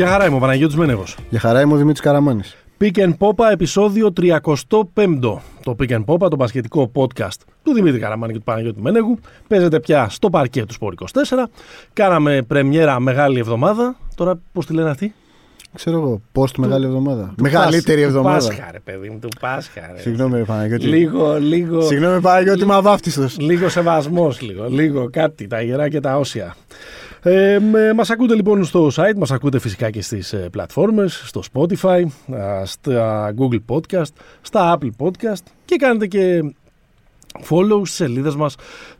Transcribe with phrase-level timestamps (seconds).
[0.00, 1.16] Γεια χαρά είμαι ο Παναγιώτης Μένεγος.
[1.30, 2.56] Για χαρά είμαι ο Δημήτρης Καραμάνης.
[2.80, 5.40] Pick and Popa επεισόδιο 35.
[5.64, 9.80] Το Pick and Popa, το μπασκετικό podcast του Δημήτρη Καραμάνη και του Παναγιώτη Μένεγου, παίζεται
[9.80, 11.46] πια στο παρκέ του Σπορ 24.
[11.92, 13.96] Κάναμε πρεμιέρα μεγάλη εβδομάδα.
[14.14, 15.14] Τώρα πώς τη λένε αυτή;
[15.74, 17.32] Ξέρω εγώ, post μεγάλη εβδομάδα.
[17.36, 18.38] Του Μεγαλύτερη Πάσχα- εβδομάδα.
[18.38, 19.90] Του Πάσχα, ρε παιδί μου, του Πάσχα.
[19.94, 20.00] Ρε.
[20.00, 20.86] Συγγνώμη, ρε Παναγιώτη.
[20.86, 21.80] Λίγο, λίγο.
[21.80, 23.38] Συγγνώμη, Παναγιώτη, είμαι αβάφτιστος.
[23.38, 26.56] Λίγο σεβασμός, λίγο, λίγο κάτι, τα ιερά και τα όσια.
[27.22, 31.42] Ε, με- μας ακούτε λοιπόν στο site, μας ακούτε φυσικά και στις ε, πλατφόρμες, στο
[31.52, 36.40] Spotify, α, στα Google Podcast, στα Apple Podcast και κάνετε και
[37.48, 38.54] follow στις σελίδες μας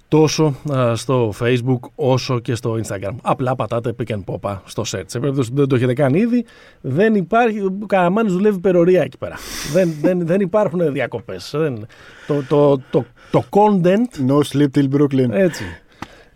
[0.09, 3.15] τόσο α, στο Facebook όσο και στο Instagram.
[3.23, 5.03] Απλά πατάτε pick and popa στο search.
[5.07, 6.45] Σε περίπτωση που δεν το έχετε κάνει ήδη,
[6.81, 9.37] δεν υπάρχει, ο Καραμάνης δουλεύει περορία εκεί πέρα.
[9.73, 11.55] δεν, δεν, δεν υπάρχουν διακοπές.
[11.57, 11.87] Δεν,
[12.27, 15.31] το, το, το, το content No sleep till Brooklyn.
[15.31, 15.65] έτσι.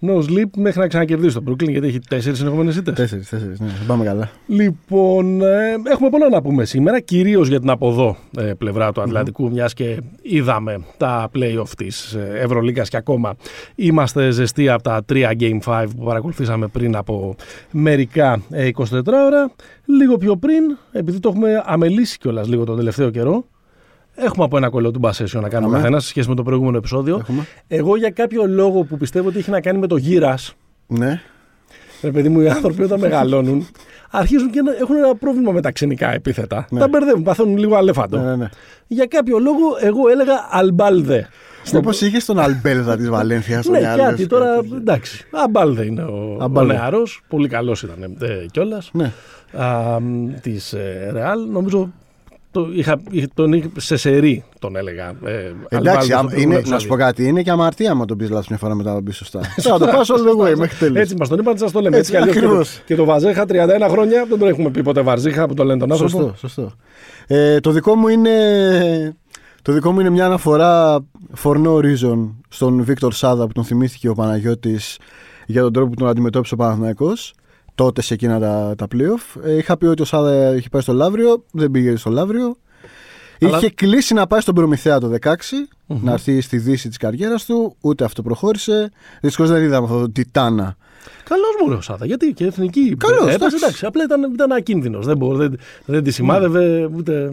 [0.06, 2.94] No sleep μέχρι να ξανακερδίσει τον Brooklyn γιατί έχει τέσσερις συνεχόμενες ήττες.
[2.94, 3.66] Τέσσερις, τέσσερις, ναι.
[3.66, 4.30] Δεν πάμε καλά.
[4.46, 9.00] Λοιπόν, ε, έχουμε πολλά να πούμε σήμερα, κυρίως για την από εδώ ε, πλευρά του
[9.00, 13.34] Ατλαντικού, μιας και είδαμε τα playoff της ε, Ευρωλίγκας και ακόμα
[13.74, 17.34] είμαστε ζεστοί από τα τρία Game 5 που παρακολουθήσαμε πριν από
[17.70, 19.50] μερικά ε, 24 ώρα.
[19.84, 23.44] Λίγο πιο πριν, επειδή το έχουμε αμελήσει κιόλας λίγο τον τελευταίο καιρό,
[24.14, 25.78] έχουμε από ένα κολλό του Μπασέσιο να κάνουμε Αμέ.
[25.80, 27.16] καθένας σε σχέση με το προηγούμενο επεισόδιο.
[27.20, 27.46] Έχουμε.
[27.68, 30.54] Εγώ για κάποιο λόγο που πιστεύω ότι έχει να κάνει με το γύρας,
[30.86, 31.20] Ναι.
[32.02, 33.66] ρε παιδί μου, οι άνθρωποι όταν μεγαλώνουν,
[34.10, 36.66] αρχίζουν και να- έχουν ένα πρόβλημα με τα ξενικά επίθετα.
[36.70, 36.80] Ναι.
[36.80, 38.18] Τα μπερδεύουν, παθαίνουν λίγο αλέφαντο.
[38.18, 38.48] Ναι, ναι, ναι.
[38.86, 41.28] Για κάποιο λόγο, εγώ έλεγα Αλμπάλδε.
[41.66, 44.54] Στο- Μήπως είχες τον Αλμπέλδα της Βαλένθιας στο Ναι, μυαλό κάτι σου, τώρα.
[44.54, 44.70] κάτι.
[44.76, 45.26] Εντάξει.
[45.30, 46.72] Αμπάλδε είναι ο, ο Αμπάλδε.
[46.72, 47.22] νεαρός.
[47.28, 48.90] Πολύ καλός ήταν ε, κιόλας.
[48.92, 49.12] Ναι.
[50.40, 51.40] Της ε, Ρεάλ.
[51.50, 51.92] Νομίζω
[52.54, 55.08] το είχα, είχα- τον είχα, σε σερή τον έλεγα.
[55.24, 56.78] Ε, Εντάξει, Αλμπάλδε στο άμα- προηγούμενο είναι, να επεισόδιο.
[56.80, 59.04] σου πω κάτι, είναι και αμαρτία άμα τον πεις λάθος μια φορά μετά να τον
[59.04, 59.40] πεις σωστά.
[59.56, 60.96] Θα το πας all the way μέχρι τέλους.
[60.98, 61.96] Έτσι μας τον είπαν, σας το λέμε.
[61.96, 62.82] Έτσι, Έτσι, κι αλλιώς και, το, ακριβώς.
[62.86, 65.92] και το Βαζέχα 31 χρόνια δεν τον έχουμε πει ποτέ Βαρζίχα που το λένε τον
[65.92, 66.10] άνθρωπο.
[66.18, 66.72] Σωστό, σωστό.
[67.26, 69.16] Ε, το, δικό μου είναι,
[69.62, 70.98] το δικό μου είναι μια αναφορά
[71.42, 74.98] for no reason στον Βίκτορ Σάδα που τον θυμήθηκε ο Παναγιώτης
[75.46, 77.34] για τον τρόπο που τον αντιμετώπισε ο Παναθηναϊκός
[77.74, 79.40] τότε σε εκείνα τα, τα playoff.
[79.44, 82.56] Ε, είχα πει ότι ο Σάδα είχε πάει στο Λαύριο, δεν πήγε στο Λαύριο.
[83.40, 87.44] Αλλά- Είχε κλείσει να πάει στον Προμηθέα το 16, να έρθει στη δύση της καριέρας
[87.44, 88.90] του, ούτε αυτό προχώρησε.
[89.20, 90.76] Δυστυχώς δεν είδαμε αυτό το τιτάνα.
[91.24, 92.96] Καλός μου ο Σάδα, γιατί και εθνική.
[92.98, 93.56] Καλός, έπαιζε, εντάξει.
[93.56, 93.86] εντάξει.
[93.86, 95.06] Απλά ήταν, ήταν ακίνδυνος.
[95.06, 97.32] Δεν, μπο- δεν, δεν τη σημάδευε ούτε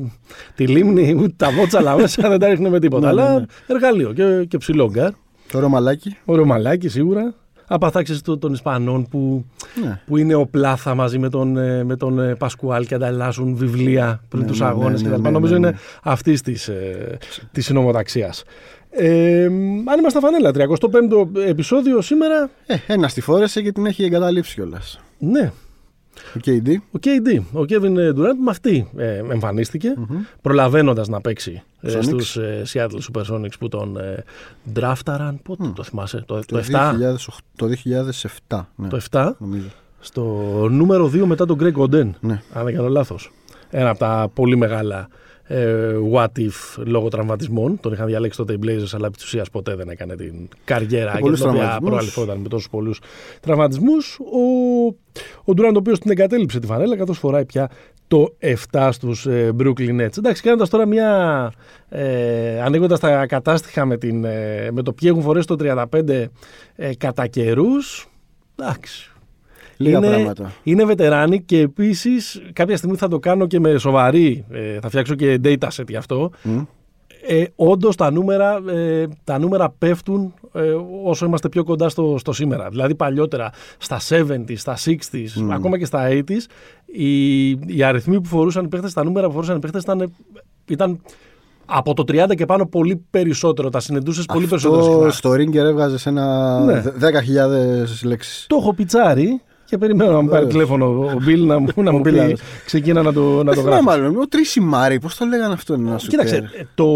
[0.55, 3.13] τη λίμνη, ούτε τα βότσαλα μέσα, δεν τα ρίχνε με τίποτα.
[3.13, 3.45] Ναι, ναι, Αλλά ναι.
[3.67, 5.11] εργαλείο και, και ψηλό γκαρντ.
[5.51, 6.17] Το Ρωμαλάκι.
[6.25, 7.33] Ωραίο μαλάκι σίγουρα.
[7.73, 9.45] Απαθάξει των Ισπανών που,
[9.83, 10.01] Ναι.
[10.05, 14.23] που είναι ο Πλάθα μαζί με τον, ε, με τον ε, Πασκουάλ και ανταλλάσσουν βιβλία
[14.29, 15.15] πριν Ναι, τους ναι, αγώνες ναι, κτλ.
[15.15, 15.67] ναι, ναι, Νομίζω ναι.
[15.67, 17.17] είναι αυτής της ε,
[17.51, 18.43] της συνομοταξίας.
[18.89, 19.43] Ε,
[19.85, 22.49] αν είμαστε φανέλα, 35ο επεισόδιο σήμερα.
[22.65, 24.99] Ε, ένα στη φόρεσε και την έχει εγκαταλείψει κιόλας.
[25.17, 25.51] Ναι,
[26.35, 26.69] Ο KD.
[26.91, 29.93] Ο KD, ο Kevin Durant με αυτή ε, εμφανίστηκε,
[30.41, 32.03] προλαβαίνοντας να παίξει ε, Sonics.
[32.03, 34.23] στους ε, Seattle Supersonics που τον ε,
[34.71, 37.15] ντράφταραν, πότε το θυμάσαι, το, το, Το, 7, 2008,
[37.55, 37.67] το
[38.47, 38.61] 2007.
[38.75, 39.67] Ναι, το 7, νομίζω.
[39.99, 40.23] στο
[40.71, 42.41] νούμερο 2 μετά τον Greg Oden, Ναι.
[42.53, 43.31] αν δεν κάνω λάθος.
[43.69, 45.07] Ένα από τα πολύ μεγάλα
[45.53, 47.79] ε, what if λόγω τραυματισμών.
[47.79, 51.05] Τον είχαν διαλέξει τότε οι Blazers, αλλά επί της ουσίας ποτέ δεν έκανε την καριέρα
[51.05, 51.89] Με για πολλούς την οποία τραυματισμούς.
[51.89, 53.01] προαλυφόταν με τόσους πολλούς
[53.41, 54.19] τραυματισμούς.
[54.19, 54.85] Ο,
[55.39, 57.69] ο Durant, ο οποίος την εγκατέλειψε τη φανέλα, καθώς φοράει πια
[58.07, 58.35] το
[58.71, 60.17] 7 στους ε, Brooklyn Nets.
[60.17, 61.51] Εντάξει, κάνοντας τώρα μια...
[61.89, 66.25] Ε, ανοίγοντας τα κατάστοιχα με, την, ε, με το ποιοι έχουν φορέσει το 35
[66.75, 68.07] ε, κατά καιρούς,
[68.55, 69.10] εντάξει,
[69.81, 70.51] Λίγα είναι, πράγματα.
[70.63, 74.45] είναι βετεράνοι και επίσης κάποια στιγμή θα το κάνω και με σοβαρή.
[74.51, 76.31] ε, θα φτιάξω και data set γι' αυτό.
[76.43, 76.59] Μμ.
[77.27, 80.61] Ε, Όντως τα νούμερα, ε, τα νούμερα πέφτουν ε,
[81.03, 82.69] όσο είμαστε πιο κοντά στο, στο σήμερα.
[82.69, 86.31] Δηλαδή παλιότερα στα 70s, στα 60s, ακόμα και στα 80s,
[86.85, 90.13] οι, οι αριθμοί που φορούσαν οι παίχτες, τα νούμερα που φορούσαν οι παίχτες ήταν,
[90.67, 91.01] ήταν
[91.65, 93.69] από το 30 και πάνω πολύ περισσότερο.
[93.69, 95.11] Τα συνεντούσες πολύ περισσότερο Αυτό συχνά.
[95.11, 96.81] στο Ringer έβγαζες ένα Ναι.
[96.81, 98.45] δε- 10.000 λέξεις.
[98.49, 100.51] Το έχω πιτσάρει και περιμένω να μου πάρει Βεβαίως.
[100.53, 102.33] τηλέφωνο ο Μπιλ να, μου- να μου Ο πει Bill.
[102.65, 103.83] ξεκίνα να το, να το Δεν θυμάμαι γράψει.
[104.01, 104.15] μάλλον.
[104.21, 106.87] Ο Τρίση Μάρι, πώς το λέγανε αυτό είναι ένα σου Κοίταξε, το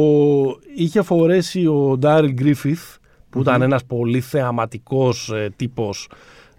[0.75, 2.81] είχε φορέσει ο Ντάριλ Γκρίφιθ
[3.30, 6.10] που ήταν ένας πολύ θεαματικός ε, τύπος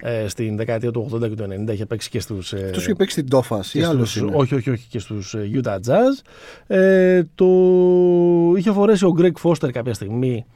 [0.03, 1.73] ε, στην δεκαετία του 80 και του 90.
[1.73, 2.53] Είχε παίξει και στους...
[2.53, 4.37] Ε, Του είχε παίξει την Τόφας ή και άλλος στους- είναι.
[4.37, 6.23] όχι, όχι, όχι, και στους ε, Utah Jazz.
[6.77, 7.47] Ε, το
[8.57, 10.56] είχε φορέσει ο Greg Foster κάποια στιγμή ε,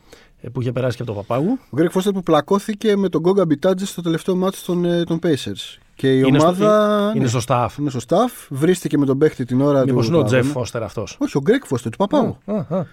[0.52, 1.58] που είχε περάσει και από το Παπάγου.
[1.70, 5.18] Ο Γκρέκ Φώστερ που πλακώθηκε με τον Γκόγκα Μπιτάτζε στο τελευταίο μάτι των, ε, των
[5.22, 5.78] Pacers.
[5.94, 7.10] Και η Είναι στο- ομάδα.
[7.14, 7.68] Είναι ναι, στο staff.
[7.78, 8.46] είναι στο staff.
[8.48, 10.10] Βρίστηκε με τον παίχτη την ώρα Μήπως του.
[10.12, 10.52] είναι ο του Τζεφ αγώνα.
[10.54, 12.36] Φώστερ αυτός; Όχι, ο Γκρέκ Φώστερ του Παπάγου.
[12.44, 12.84] Α, α.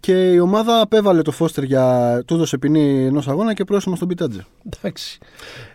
[0.00, 2.22] Και η ομάδα απέβαλε το Φώστερ για.
[2.26, 4.46] του έδωσε ποινή ενός αγώνα και πρόσημο στον Μπιτάτζε.
[4.76, 5.18] Εντάξει.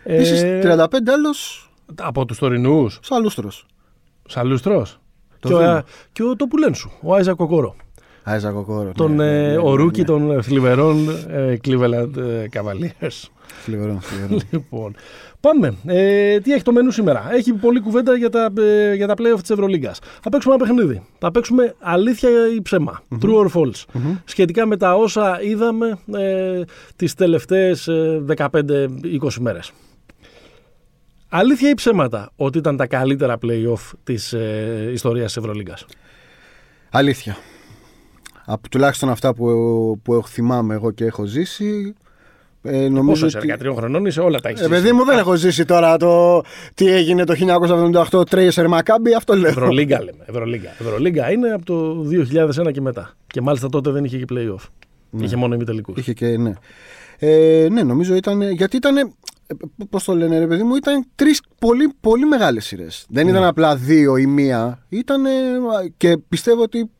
[0.04, 2.98] Επίσης, Ε, 35 άλλος Από τους τωρινούς.
[3.02, 3.66] Σαλούστρος.
[4.28, 4.98] Σαλούστρος.
[5.40, 5.82] Το Και, ο, δίνω.
[6.12, 7.76] και ο το πουλέν σου, ο Άιζακ Οκόρο.
[8.28, 8.92] Άιζακ Οκόρο.
[8.92, 10.06] Τον ναι, ναι, ε, ναι, ο ναι, rookie ναι.
[10.06, 13.28] των θλιβερών ε, Cleveland ε, Cavaliers.
[13.64, 14.40] Θλιβερό, θλιβερό.
[14.50, 14.94] Λοιπόν,
[15.40, 15.74] πάμε.
[15.86, 19.40] Ε, τι έχει το μενού σήμερα; Έχει πολλή κουβέντα για τα, ε, για τα playoff
[19.40, 19.98] της Ευρωλίγκας.
[20.22, 21.02] Θα παίξουμε ένα παιχνίδι.
[21.18, 23.02] Θα παίξουμε αλήθεια ή ψέμα.
[23.22, 24.00] True or false.
[24.24, 26.62] Σχετικά με τα όσα είδαμε ε,
[26.96, 28.48] τις τελευταίες ε, 15-20
[29.40, 29.72] μέρες.
[31.28, 35.86] Αλήθεια ή ψέματα ότι ήταν τα καλύτερα playoff της ε, ιστορίας της Ευρωλίγκας;
[36.90, 37.36] Αλήθεια.
[38.46, 39.46] Από τουλάχιστον αυτά που,
[40.02, 41.94] που έχω- θυμάμαι εγώ και έχω ζήσει.
[42.62, 45.34] Ε, νομίζω Πόσο είσαι, 13 χρονών είσαι, όλα τα έχεις Ε, παιδί μου, δεν έχω
[45.34, 46.40] ζήσει τώρα το
[46.74, 47.34] τι έγινε το
[48.12, 49.50] 1978 Τρέισερ Μακάμπι, αυτό λέω.
[49.50, 50.24] Ευρωλίγκα λέμε.
[50.26, 50.70] Ευρωλίγκα.
[50.80, 53.12] Ευρωλίγκα είναι από το 2001 και μετά.
[53.26, 54.68] Και μάλιστα τότε δεν είχε και playoff.
[55.20, 55.98] Είχε μόνο ημιτελικούς.
[55.98, 56.52] Είχε και ναι.
[57.18, 58.50] Ε, ναι, νομίζω ήταν.
[58.50, 59.14] Γιατί ήταν.
[59.90, 63.06] Πώς το λένε, ρε παιδί μου, ήταν τρεις πολύ, πολύ μεγάλες σειρές.
[63.08, 64.84] Δεν ήταν απλά δύο ή μία.
[64.88, 65.22] Ήταν.
[65.96, 66.90] Και πιστεύω ότι.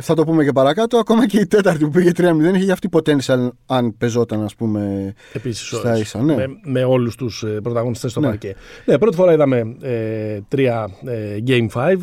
[0.00, 0.96] Θα το πούμε και παρακάτω.
[0.98, 5.14] Ακόμα και η τέταρτη που πήγε 3-0 είχε αυτή potential αν πεζόταν, ας πούμε.
[5.32, 6.34] Επίσης Στα ίσα, ναι.
[6.34, 8.26] με, με όλους τους πρωταγωνιστές στο Ναι.
[8.26, 8.54] παρκέ.
[8.84, 11.96] Ναι, πρώτη φορά είδαμε ε, τρία ε, Game 5.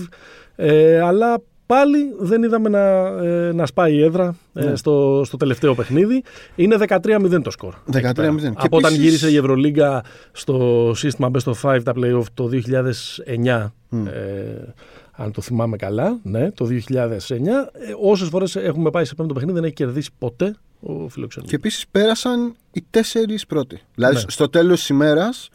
[0.56, 2.80] Ε, αλλά πάλι δεν είδαμε να,
[3.26, 4.76] ε, να σπάει η έδρα ε, Ναι.
[4.76, 6.24] στο, στο τελευταίο παιχνίδι.
[6.56, 7.74] Είναι 13-0 το σκορ.
[7.94, 7.96] 13-0.
[7.96, 8.32] εκεί πέρα.
[8.40, 12.48] Και Από όταν επίσης- γύρισε η Ευρωλίγκα στο σύστημα Best of 5 τα playoff το
[12.48, 13.74] 2009.
[13.92, 14.74] Ε,
[15.19, 17.72] αν το θυμάμαι καλά, ναι, το 2009.
[17.74, 20.46] Ε, Όσες φορές έχουμε πάει σε πέμπτο παιχνίδι δεν έχει κερδίσει ποτέ
[20.80, 21.50] ο φιλοξενούμενος.
[21.50, 23.81] Και επίσης πέρασαν οι τέσσερις πρώτοι.
[23.96, 24.22] Δηλαδή Ναι.
[24.28, 25.50] στο τέλος της ημέρας,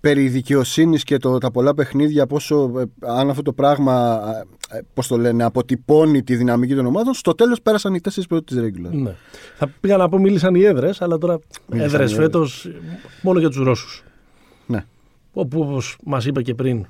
[0.00, 4.20] περί δικαιοσύνης και το, τα πολλά παιχνίδια, πόσο, ε, αν αυτό το πράγμα,
[4.70, 8.44] ε, πώς το λένε, αποτυπώνει τη δυναμική των ομάδων, στο τέλος πέρασαν οι τέσσερις πρώτοι
[8.44, 8.90] της regular.
[8.92, 9.14] Ναι.
[9.56, 12.26] Θα πήγα να πω μίλησαν οι έδρες, αλλά τώρα Μίλησαν έδρες οι έδρες.
[12.26, 12.68] φέτος
[13.22, 14.02] μόνο για τους Ρώσους.
[14.66, 14.84] Ναι.
[15.32, 16.86] Όπου όπως μας είπε και πριν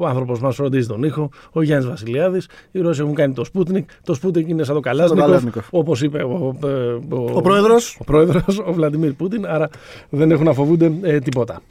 [0.00, 2.48] ο άνθρωπος μας φροντίζει τον ήχο, ο Γιάννης Βασιλιάδης.
[2.70, 3.84] Οι Ρώσοι έχουν κάνει το Sputnik.
[4.04, 5.26] Το Sputnik είναι σαν το Καλάσνικοφ.
[5.26, 5.66] Καλάσνικοφ.
[5.70, 6.66] Όπως είπε ο, ε,
[7.14, 7.96] ο, Ο πρόεδρος.
[8.00, 9.46] ο, πρόεδρος, ο Βλαντιμίρ Πούτιν.
[9.46, 9.68] Άρα
[10.10, 11.62] δεν έχουν να φοβούνται ε, τίποτα.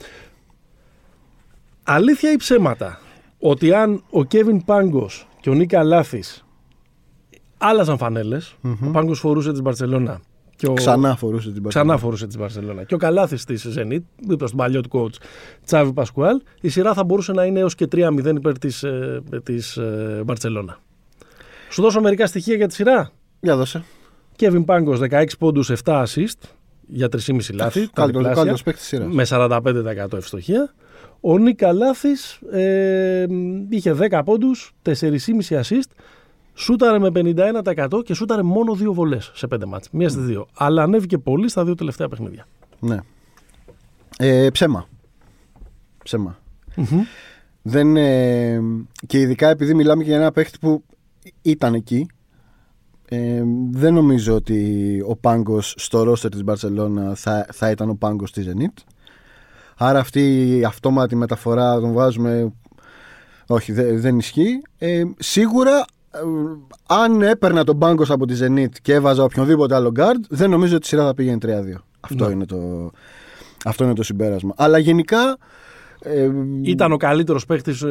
[1.84, 3.00] Αλήθεια ή ψέματα
[3.40, 6.46] ότι αν ο Κέβιν Πάγκος και ο Νίκα Λάθης
[7.58, 8.56] άλλαζαν φανέλες,
[8.88, 10.20] ο Πάγκος φορούσε της Μπαρσελόνα.
[10.59, 10.73] Και ο...
[10.73, 12.83] Ξανά φορούσε την Ξανά φορούσε τη Μπαρσελόνα.
[12.83, 15.21] Και ο Καλάθης τη Zenit, δίπλα στον παλιό του coach
[15.65, 18.85] Τσάβη Πασκουάλ, η σειρά θα μπορούσε να είναι έως και 3-0 υπέρ της
[19.44, 20.79] της, ε, Μπαρσελόνα.
[21.69, 23.11] Σου δώσω μερικά στοιχεία για τη σειρά.
[23.39, 23.83] Για δώσε.
[24.35, 26.50] Κέβιν Πάγκο 16 πόντους, 7 assist
[26.88, 27.79] για 3,5 λάθη.
[27.79, 29.13] τα Καλύτερο διπλάσια, καλύτερος παίκτης της σειράς.
[29.13, 30.73] Με 45% ευστοχία.
[31.19, 33.25] Ο Νίκα Λάθης ε,
[33.69, 35.89] είχε 10 πόντους, 4,5 assist.
[36.59, 39.89] Σούταρε με 51% και σούταρε μόνο δύο βολές σε 5 μάτς.
[39.91, 40.47] Μία στις δύο.
[40.57, 42.47] Αλλά ανέβηκε πολύ στα δύο τελευταία παιχνίδια.
[42.79, 42.97] Ναι.
[44.17, 44.88] Ε, ψέμα.
[46.03, 46.38] Ψέμα.
[47.61, 48.61] Δεν, ε,
[49.07, 50.83] και ειδικά επειδή μιλάμε και για ένα παίχτη που
[51.41, 52.07] ήταν εκεί,
[53.09, 58.31] ε, δεν νομίζω ότι ο Πάγκος στο ρόστερ της Μπαρσελόνα θα, θα ήταν ο Πάγκος
[58.31, 58.83] της Zenit.
[59.77, 62.53] Άρα αυτή η αυτόματη μεταφορά τον βάζουμε...
[63.47, 64.61] Όχι, δε- δεν ισχύει.
[64.77, 65.83] Ε, σίγουρα, ε,
[66.88, 70.85] αν έπαιρνα τον Πάγκος από τη Zenit και έβαζα οποιονδήποτε άλλο guard, δεν νομίζω ότι
[70.85, 71.47] η σειρά θα πήγαινε 3-2.
[71.99, 72.31] Αυτό, Ναι.
[72.33, 72.92] είναι το,
[73.66, 74.54] αυτό είναι το συμπέρασμα.
[74.57, 75.37] Αλλά γενικά...
[76.01, 76.30] Ε,
[76.61, 77.83] Ήταν ο καλύτερος παίκτης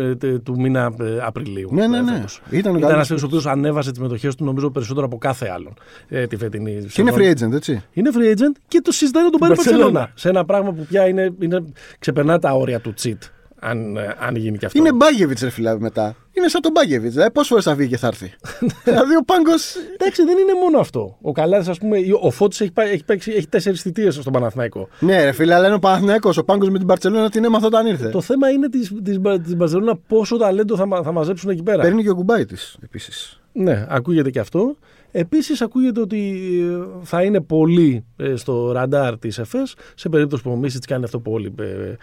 [0.43, 1.69] του μήνα ε, Απριλίου.
[1.73, 2.13] Ναι, ναι, ε, ναι.
[2.13, 2.41] φέτος.
[2.51, 5.19] Ήταν ο Ήταν ένας καλύτερος παίκτης ο οποίος ανέβασε τις μετοχέ του νομίζω περισσότερο από
[5.19, 5.75] κάθε άλλον
[6.09, 7.15] ε, τη φετινή Και είναι σεζόν.
[7.17, 7.83] free agent, έτσι.
[7.93, 9.83] Είναι free agent και το συζητάει να τον πάρει η Μπαρσελόνα.
[9.85, 10.13] Μπαρσελόνα.
[10.15, 11.65] Σε ένα πράγμα που πια είναι, είναι,
[11.99, 13.19] ξεπερνά τα όρια του cheat.
[13.61, 14.79] Αν, ε, αν γίνει και αυτό.
[14.79, 16.17] Είναι Μπάγεβιτ, ρε φιλά, μετά.
[16.33, 17.11] Είναι σαν τον Μπάγεβιτ.
[17.13, 18.33] Δηλαδή, πόσες φορές θα βγει και θα έρθει.
[18.85, 19.51] δηλαδή, ο Πάγκο.
[19.95, 21.19] Εντάξει, δεν είναι μόνο αυτό.
[21.23, 24.89] Ο Καλάδης, ας πούμε, ο Φώτης έχει, πάει- έχει, παίξει- έχει τέσσερις θητείες στον Παναθηναϊκό.
[25.01, 26.37] ναι, ρε φίλε, αλλά είναι ο Παναθηναϊκός.
[26.37, 28.09] Ο Πάγκος με την Παρσελόνα την έμαθα όταν ήρθε.
[28.09, 31.83] Το θέμα είναι τη της, της Μπαρσελόνα πόσο ταλέντο θα, μα- θα μαζέψουν εκεί πέρα.
[31.83, 33.41] Παίρνει και ο κουμπάι τη επίσης.
[33.53, 34.77] Ναι, ακούγεται και αυτό.
[35.13, 40.51] Επίσης, ακούγεται ότι ε, θα είναι πολύ ε, στο ραντάρ της ΕΦΕΣ σε περίπτωση που
[40.51, 41.97] ο Μίσιτς κάνει αυτό που όλοι ε, ε,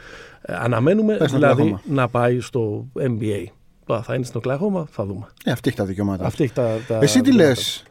[0.46, 1.82] αναμένουμε, Πάει στο δηλαδή Οκλαχώμα.
[1.96, 3.44] να πάει στο NBA.
[3.86, 5.28] Τώρα, θα είναι στο Οκλαχώμα, θα δούμε.
[5.44, 6.26] Ε, αυτή έχει τα δικαιώματα.
[6.26, 7.50] Αυτή έχει τα, τα Εσύ τι δικαιώματα.
[7.50, 7.84] λες.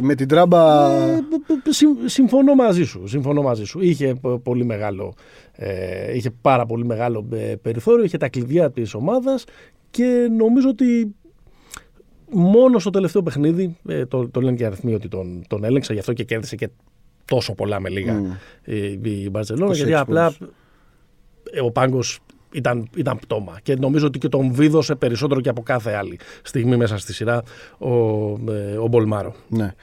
[0.00, 0.90] Με την τράμπα.
[0.92, 3.06] Ε, π- π- συμ- συμφωνώ μαζί σου.
[3.06, 3.80] Συμφωνώ μαζί σου.
[3.80, 5.14] Είχε π- πολύ μεγάλο,
[5.52, 9.44] ε, είχε πάρα πολύ μεγάλο ε, περιθώριο, είχε τα κλειδιά της ομάδας
[9.90, 11.14] και νομίζω ότι
[12.30, 15.92] μόνο στο τελευταίο παιχνίδι, ε, το, το λένε και οι αριθμοί ότι τον, τον έλεγξε,
[15.92, 16.68] γι' αυτό και κέρδισε και
[17.24, 18.30] τόσο πολλά με λίγα Μμ.
[18.64, 20.54] ε, η Μπαρσελόνα, 26 γιατί απλά πόντους.
[21.52, 22.18] ε, ο Πάγκος
[22.52, 26.76] ήταν, ήταν πτώμα και νομίζω ότι και τον βίδωσε περισσότερο και από κάθε άλλη στιγμή
[26.76, 27.42] μέσα στη σειρά
[27.78, 27.88] ο,
[28.52, 29.34] ε, ο Μπολμάρο.
[29.48, 29.74] Ναι.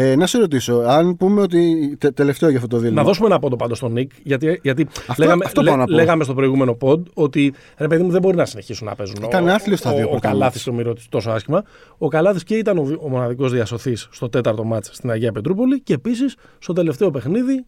[0.00, 1.94] Ε, να σε ρωτήσω, αν πούμε ότι.
[1.98, 3.00] τε- τελευταίο για αυτό το δίλημμα.
[3.00, 5.92] Να δώσουμε ένα πόντο πάντως στον Νικ, γιατί, γιατί Αυτό- λέγαμε, αυτό πάω να πω.
[5.92, 9.16] λέγαμε στο προηγούμενο pod ότι ρε παιδί μου δεν μπορεί να συνεχίσουν να παίζουν.
[9.24, 10.62] Ήταν Ο- άθλιος στα δύο Ο, ο πρώτα Καλάθης ματς.
[10.64, 11.62] και ο Μίροτιτς τόσο άσχημα.
[11.98, 15.80] Ο Καλάθης και ήταν ο, δι- ο μοναδικός διασωθείς στο τέταρτο ματς στην Αγία Πετρούπολη
[15.80, 17.64] και επίσης στο τελευταίο παιχνίδι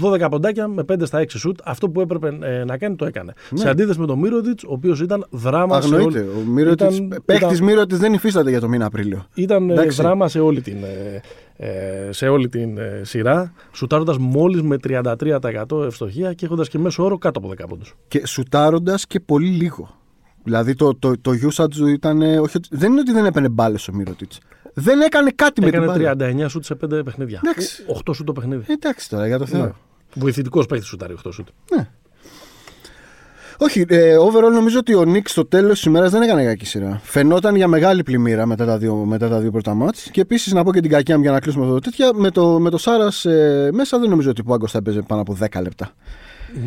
[0.00, 1.58] 12 ποντάκια με 5 στα 6 σουτ.
[1.64, 3.32] Αυτό που έπρεπε ε, να κάνει το έκανε.
[3.54, 6.18] Σε αντίθεση με τον Μίροτιτς, ο οποίος ήταν δράμα σε Αγνοείται.
[6.18, 9.26] όλη, Ο Μίροτιτς, ήταν- παίχτης ήταν- Μίροτιτς δεν υφίσταται για το μήνα Απρίλιο.
[9.34, 10.02] ήταν ε, Εντάξει.
[10.02, 11.20] δράμα σε όλη την, ε,
[12.08, 17.04] ε, σε όλη την ε, σειρά, σουτάροντας μόλις με 33% ευστοχία και έχοντας και μέσο
[17.04, 17.94] όρο κάτω από 10 πόντους.
[18.08, 19.90] Και σουτάροντας και πολύ λίγο.
[20.44, 22.22] Δηλαδή το, το, το usage του ήταν.
[22.22, 24.38] ε, Όχι, ότι- δεν είναι ότι δεν έπαιρνε μπάλες ο Μύρωτιτς.
[24.74, 26.44] Δεν έκανε κάτι με την Έκανε μπάλα.
[26.44, 27.40] 39 σουτ σε 5 παιχνίδια.
[27.44, 27.84] Εντάξει.
[28.04, 28.64] 8 σουτ το παιχνίδι.
[28.68, 29.64] Εντάξει τώρα, για το Θεό.
[29.64, 29.72] Ναι.
[30.14, 31.48] Βοηθητικός παίχτης σουτάρει 8 σουτ.
[33.58, 37.00] Όχι, ε, overall νομίζω ότι ο Νίκ στο τέλος της ημέρας δεν έκανε κακή σειρά.
[37.02, 40.10] Φαινόταν για μεγάλη πλημμύρα μετά τα δύο, μετά τα δύο πρώτα μάτς.
[40.10, 42.10] Και επίσης να πω και την κακιά μου για να κλείσουμε αυτό το τέτοια.
[42.14, 45.20] Με το, με το Σάρας ε, μέσα δεν νομίζω ότι ο Πάγκος θα έπαιζε πάνω
[45.20, 45.92] από 10 λεπτά.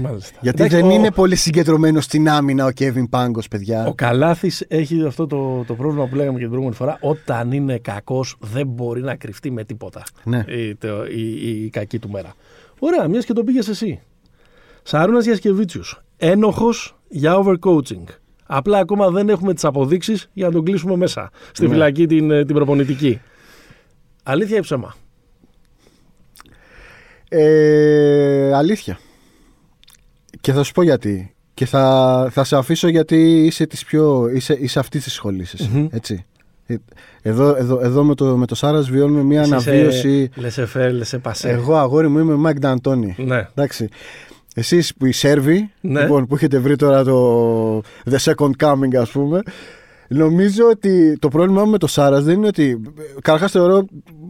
[0.01, 0.37] Μάλιστα.
[0.41, 3.85] Γιατί Εντάξει, δεν ο- είναι πολύ συγκεντρωμένος στην άμυνα ο Κέβιν Πάγκος, παιδιά.
[3.85, 6.97] Ο Καλάθης έχει αυτό το, το πρόβλημα που λέγαμε και την προηγούμενη φορά.
[7.01, 10.03] Όταν είναι κακός δεν μπορεί να κρυφτεί με τίποτα.
[10.23, 10.43] Ναι.
[10.47, 12.33] Η, το- η, η, η κακή του μέρα.
[12.79, 13.99] Ωραία, μιας και το πήγες εσύ.
[14.83, 15.81] Σαρούνα Γιασκεβίτσιου.
[16.17, 18.03] Ένοχος για overcoaching.
[18.45, 21.69] Απλά ακόμα δεν έχουμε τις αποδείξεις για να τον κλείσουμε μέσα στη Ναι.
[21.71, 23.21] φυλακή την, ε, την προπονητική.
[24.23, 24.95] Αλήθεια ή ψέμα;
[27.29, 28.99] Ε, αλήθεια.
[30.45, 31.33] Και θα σου πω γιατί.
[31.53, 35.53] Και θα, θα σε αφήσω γιατί είσαι, της πιο, είσαι, είσαι αυτή της σχολής.
[35.53, 35.87] εσύ, Μμμ.
[35.91, 36.25] Έτσι.
[36.65, 36.75] Ε,
[37.21, 40.29] Εδώ, εδώ, εδώ με το, με το Σάρας βιώνουμε μια αναβίωση.
[40.35, 41.49] Laissez faire, laissez passer.
[41.49, 43.15] Εγώ αγόρι μου είμαι ο Μάικ Νταντόνι.
[43.17, 43.47] Ναι.
[43.55, 43.89] Εντάξει.
[44.55, 46.01] Εσείς που είστε Σέρβοι, Ναι.
[46.01, 47.77] λοιπόν, που έχετε βρει τώρα το
[48.11, 49.41] The Second Coming, ας πούμε,
[50.09, 52.81] νομίζω ότι το πρόβλημά μου με το Σάρας δεν είναι ότι.
[53.21, 53.85] Καταρχάς θεωρώ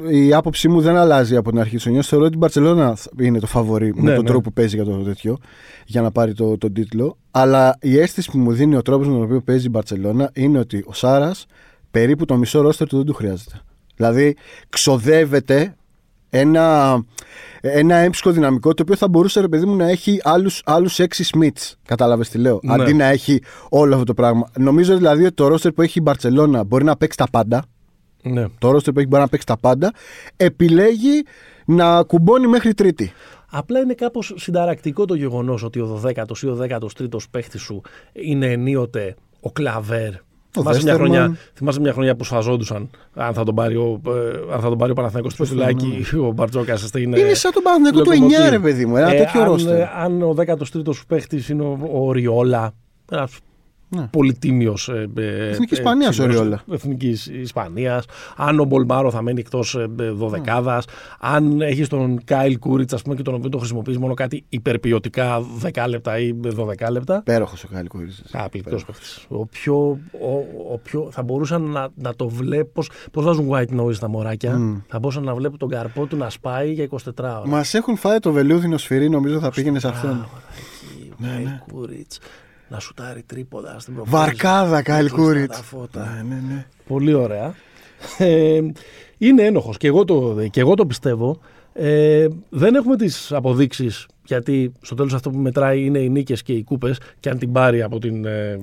[0.09, 2.01] η άποψή μου δεν αλλάζει από την αρχή τη χρονιά.
[2.01, 4.29] Θεωρώ ότι η Μπαρσελόνα είναι το φαβορή με Ναι, τον ναι.
[4.29, 5.37] τρόπο που παίζει για το τέτοιο,
[5.85, 7.17] για να πάρει το, τον τίτλο.
[7.31, 10.59] Αλλά η αίσθηση που μου δίνει ο τρόπος με τον οποίο παίζει η Μπαρσελόνα είναι
[10.59, 11.45] ότι ο Σάρας
[11.91, 13.59] περίπου το μισό ρόστερ του δεν του χρειάζεται.
[13.95, 14.35] Δηλαδή
[14.69, 15.75] ξοδεύεται
[16.29, 16.97] ένα,
[17.61, 21.23] ένα έμψυχο δυναμικό το οποίο θα μπορούσε ρε παιδί μου να έχει άλλους, άλλους έξι
[21.23, 22.73] Σμιτς κατάλαβες τι λέω; Ναι.
[22.73, 26.01] αντί να έχει όλο αυτό το πράγμα νομίζω δηλαδή ότι το ρόστερ που έχει η
[26.03, 27.65] Μπαρτσελώνα μπορεί να παίξει τα πάντα
[28.21, 28.45] ναι.
[28.59, 29.91] το ρόστερ που έχει μπορεί να παίξει τα πάντα
[30.37, 31.23] επιλέγει
[31.65, 33.13] να κουμπώνει μέχρι τρίτη
[33.57, 37.81] Απλά είναι κάπως συνταρακτικό το γεγονός ότι ο 12ο ή ο 13ο παίχτης σου
[38.13, 40.13] είναι ενίοτε ο Κλαβέρ.
[40.61, 41.21] Θυμάσαι μια, Βέστερμαν.
[41.21, 44.77] χρονιά, θυμάσαι μια χρονιά που σφαζόντουσαν αν θα τον πάρει ο, ε, αν θα τον
[44.77, 46.89] πάρει ο Παναθηναϊκός ο Πεδουλάκης ή ο Μπαρτζόκας.
[46.97, 48.49] Είναι, είναι σαν τον Παναθηναϊκό του 9 Λοκομοτίβ.
[48.49, 51.89] ρε παιδί μου ένα Ε, τέτοιο αν, ρόστερ ε, αν ο 13ο παίχτης είναι ο,
[51.93, 52.71] ο Ριόλα,
[53.11, 53.31] ένας
[53.89, 54.07] Ναι.
[54.07, 54.89] πολύτιμος.
[54.89, 55.09] Ε,
[55.49, 56.63] Εθνικής Ισπανίας ο Ριόλα.
[56.71, 58.05] Εθνικής Ισπανίας.
[58.35, 59.77] Αν ο Μπολμάρο θα μένει εκτός
[60.13, 60.85] δωδεκάδας.
[61.19, 65.41] Αν έχεις τον Κάιλ Κούριτς, ας πούμε, και τον οποίο το χρησιμοποιείς μόνο κάτι υπερποιωτικά
[65.61, 67.21] 10 λεπτά ή 12 λεπτά.
[67.25, 68.23] Υπέροχος ο Κάιλ Κούριτς.
[68.31, 69.05] Καταπληκτικός παίχτης.
[69.27, 69.75] Ο πιο,
[70.11, 70.33] ο,
[70.73, 72.83] ο πιο, θα μπορούσαν να, να το βλέπω.
[73.11, 74.83] Πώς βάζουν white noise τα μωράκια.
[74.87, 77.43] Θα μπορούσαν να βλέπω τον καρπό του να σπάει για 24 ώρα.
[77.45, 81.47] Μας έχουν φάει το βελούδινο σφυρί νομίζω θα πήγαινε σε αυτόν Μπράβο, εκεί, ο Κάιλ
[81.71, 82.19] Κούριτς,
[82.67, 84.25] να σουτάρει τρίποδα στην προπόνηση.
[84.25, 86.23] Βαρκάδα Κάιλ Κλειστά Κούριτς τα φώτα.
[86.23, 86.65] Ναι, ναι, ναι.
[86.87, 87.55] Πολύ ωραία.
[88.17, 88.59] Ε,
[89.17, 91.39] είναι ένοχος και εγώ το, και εγώ το πιστεύω.
[91.73, 96.53] Ε, δεν έχουμε τις αποδείξεις γιατί στο τέλος αυτό που μετράει είναι οι νίκες και
[96.53, 98.25] οι κούπες και αν την πάρει από την...
[98.25, 98.59] Ε,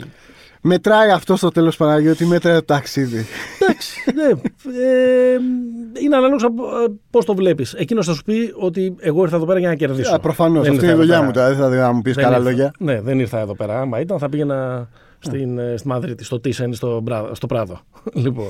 [0.65, 3.25] Μετράει αυτό στο τέλος Παναγιώτη, μέτράει το ταξίδι.
[3.61, 5.37] εντάξει, ναι, ε,
[6.03, 6.47] είναι ανάλογα
[7.11, 7.73] πώς το βλέπεις.
[7.73, 10.19] Εκείνος θα σου πει ότι εγώ ήρθα εδώ πέρα για να κερδίσω.
[10.19, 11.27] Προφανώς, Δεν αυτή ήρθα είναι η εδώ δουλειά πέρα.
[11.27, 11.49] μου τώρα.
[11.49, 12.73] Δεν θα δει να μου πεις Δεν καλά ήρθα- λόγια.
[12.79, 13.81] Ναι, δεν ήρθα εδώ πέρα.
[13.81, 14.89] Άμα ήταν, θα πήγαινα
[15.19, 17.81] στην, ε, στη Μαδρίτη, στο Τίσεν, στο, Μπρά- στο Πράδο.
[18.25, 18.47] λοιπόν.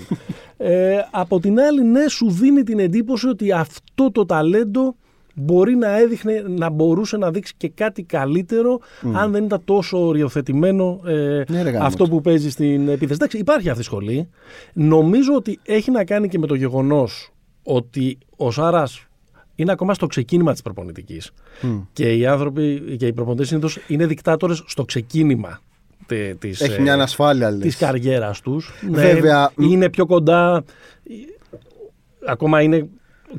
[0.56, 4.96] ε, από την άλλη, ναι, σου δίνει την εντύπωση ότι αυτό το ταλέντο
[5.34, 8.80] μπορεί να έδειχνε, να μπορούσε να δείξει και κάτι καλύτερο
[9.12, 12.10] αν δεν ήταν τόσο οριοθετημένο ε, Ναι, ρε γάμο αυτό του.
[12.10, 13.12] που παίζει στην επίθεση.
[13.12, 14.28] Εντάξει, υπάρχει αυτή η σχολή.
[14.72, 17.30] Νομίζω ότι έχει να κάνει και με το γεγονός
[17.62, 19.06] ότι ο Σάρας
[19.54, 21.30] είναι ακόμα στο ξεκίνημα της προπονητικής.
[21.92, 25.60] Και οι άνθρωποι και οι προπονητές συνήθως είναι δικτάτορες στο ξεκίνημα
[26.06, 27.60] τε- της, Έχει ε, μια ανασφάλεια, λες.
[27.60, 28.72] της καριέρας τους.
[28.90, 30.64] Βέβαια, Ναι, είναι πιο κοντά,
[32.26, 32.88] ακόμα είναι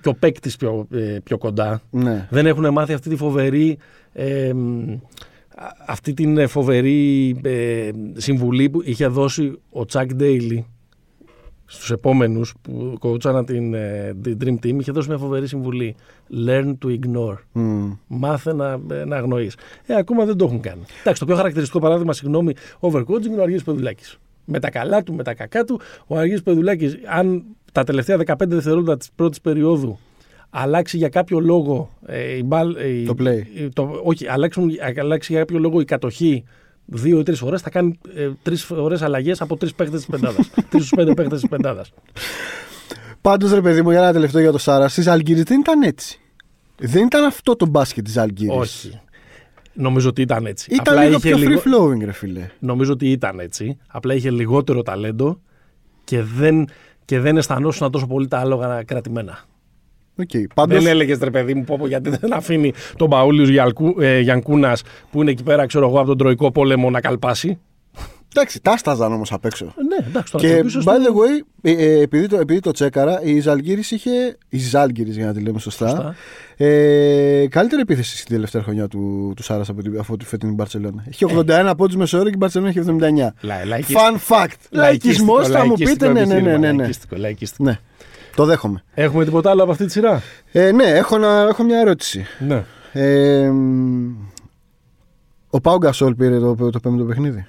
[0.01, 1.81] και ο παίκτης πιο, ε, πιο κοντά.
[1.89, 2.27] Ναι.
[2.29, 3.77] Δεν έχουν μάθει αυτή τη φοβερή
[4.13, 4.91] ε, μ,
[5.55, 10.65] α- αυτή την φοβερή ε, συμβουλή που είχε δώσει ο Τσακ Ντέιλι
[11.65, 15.95] στους επόμενους που κοουτσάναν την, ε, την Dream Team είχε δώσει μια φοβερή συμβουλή
[16.47, 17.91] Learn to ignore Μμ.
[18.07, 21.79] Μάθε να, ε, να αγνοείς Ε, ακόμα δεν το έχουν κάνει Εντάξει, το πιο χαρακτηριστικό
[21.79, 25.79] παράδειγμα, συγγνώμη, overcoaching είναι ο Αργύρης Πεδουλάκης με τα καλά του, με τα κακά του,
[26.07, 29.99] ο Αργύρης Πεδουλάκης, αν τα τελευταία 15 δευτερόλεπτα της πρώτης περίοδου
[30.49, 33.41] αλλάξει για κάποιο λόγο ε, η μπάλ, ε, η- Το play.
[33.55, 36.43] η- το, όχι, αλλάξουν, αλλάξει για κάποιο λόγο η κατοχή
[36.85, 40.49] δύο ή τρεις φορές, θα κάνει ε, τρεις φορές αλλαγές από τρεις παίχτες της πεντάδας.
[40.69, 41.91] τρεις στους πέντε παίχτες της πεντάδας.
[43.21, 46.19] Πάντως, ρε παιδί μου, για ένα τελευταίο για το Σάρα, τη Αλγύρη δεν ήταν έτσι.
[46.77, 48.55] Δεν ήταν αυτό το μπάσκετ της Αλγύρης.
[48.55, 48.99] όχι.
[49.73, 50.73] Νομίζω ότι ήταν έτσι.
[50.73, 52.49] Ήταν λίγο πιο free flowing, ρε φίλε.
[52.59, 53.77] Νομίζω ότι ήταν έτσι.
[53.87, 55.39] Απλά είχε λιγότερο ταλέντο
[56.03, 56.67] και δεν,
[57.05, 59.45] και δεν αισθανόσουν τόσο πολύ τα άλογα κρατημένα.
[60.21, 60.43] Okay.
[60.55, 63.49] Πάντως, Δεν έλεγες ρε παιδί μου, πω, πω, γιατί δεν αφήνει τον Παούλιος
[63.99, 67.59] ε, Γιανκούνας που είναι εκεί πέρα, ξέρω εγώ, από τον Τροϊκό πόλεμο να καλπάσει.
[68.35, 69.65] Εντάξει, τα στάζαν όμως απ' έξω.
[69.65, 72.59] Ναι, εντάξει, τώρα Και το πίσω by στο- the way, ε, ε, επειδή, το, επειδή
[72.59, 74.37] το τσέκαρα, η Ζαλγκύρης είχε.
[74.49, 75.87] Η Ζάλγκυρης για να τη λέμε σωστά.
[75.89, 76.15] Σωστά.
[76.57, 81.03] Ε, καλύτερη επίθεση στην τελευταία χρονιά του, του Σάρας από, την- από τη φετινή Μπαρσελόνα.
[81.09, 83.33] Είχε 81 πόντους μεσόωρο και η Μπαρσελόνα είχε 79.
[83.41, 84.55] Λα- λαϊκίσ- Fun fact.
[84.69, 86.57] Λαϊκισμός θα μου πείτε, ναι, ναι, ναι.
[86.57, 86.71] ναι, ναι.
[86.73, 87.63] Λαϊκίστικο, λαϊκίστικο.
[87.63, 87.79] ναι.
[88.35, 88.83] Το δέχομαι.
[88.93, 90.21] Έχουμε τίποτα άλλο από αυτή τη σειρά;
[90.51, 92.25] Ε, ναι, έχω, να, έχω μια ερώτηση.
[92.47, 92.63] Ναι.
[92.93, 94.11] Ε, μ,
[95.49, 97.45] ο Πάου Γκασόλ πήρε το, το πέμπτο παιχνίδι;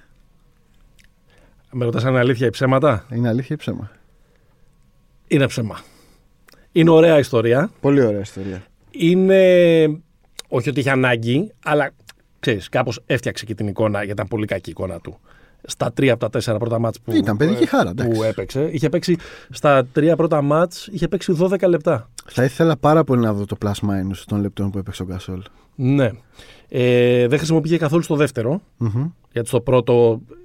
[1.76, 3.90] Με ρωτάς αν είναι αλήθεια ή ψέματα; Είναι αλήθεια ή ψέμα.
[5.26, 5.80] Είναι ψέμα.
[6.72, 7.70] Είναι ωραία ιστορία.
[7.80, 8.64] Πολύ ωραία ιστορία.
[8.90, 9.84] Είναι.
[10.48, 11.90] Όχι ότι είχε ανάγκη, αλλά
[12.40, 15.18] ξέρεις, κάπως έφτιαξε και την εικόνα, γιατί ήταν πολύ κακή η εικόνα του.
[15.66, 18.12] Στα τρία από τα τέσσερα πρώτα μάτς που, Ήταν παιδική ε, χάρα, εντάξει.
[18.18, 18.68] που έπαιξε.
[18.72, 19.16] Είχε παίξει
[19.50, 22.10] στα τρία πρώτα μάτς, είχε παίξει 12 λεπτά.
[22.26, 25.42] Θα ήθελα πάρα πολύ να δω το plus minus των λεπτών που έπαιξε ο Γκασόλ.
[25.74, 26.10] Ναι.
[26.68, 28.60] Ε, δεν χρησιμοποιήθηκε καθόλου στο δεύτερο.
[28.76, 29.10] Μμμ.
[29.32, 30.43] Γιατί στο πρώτο ε,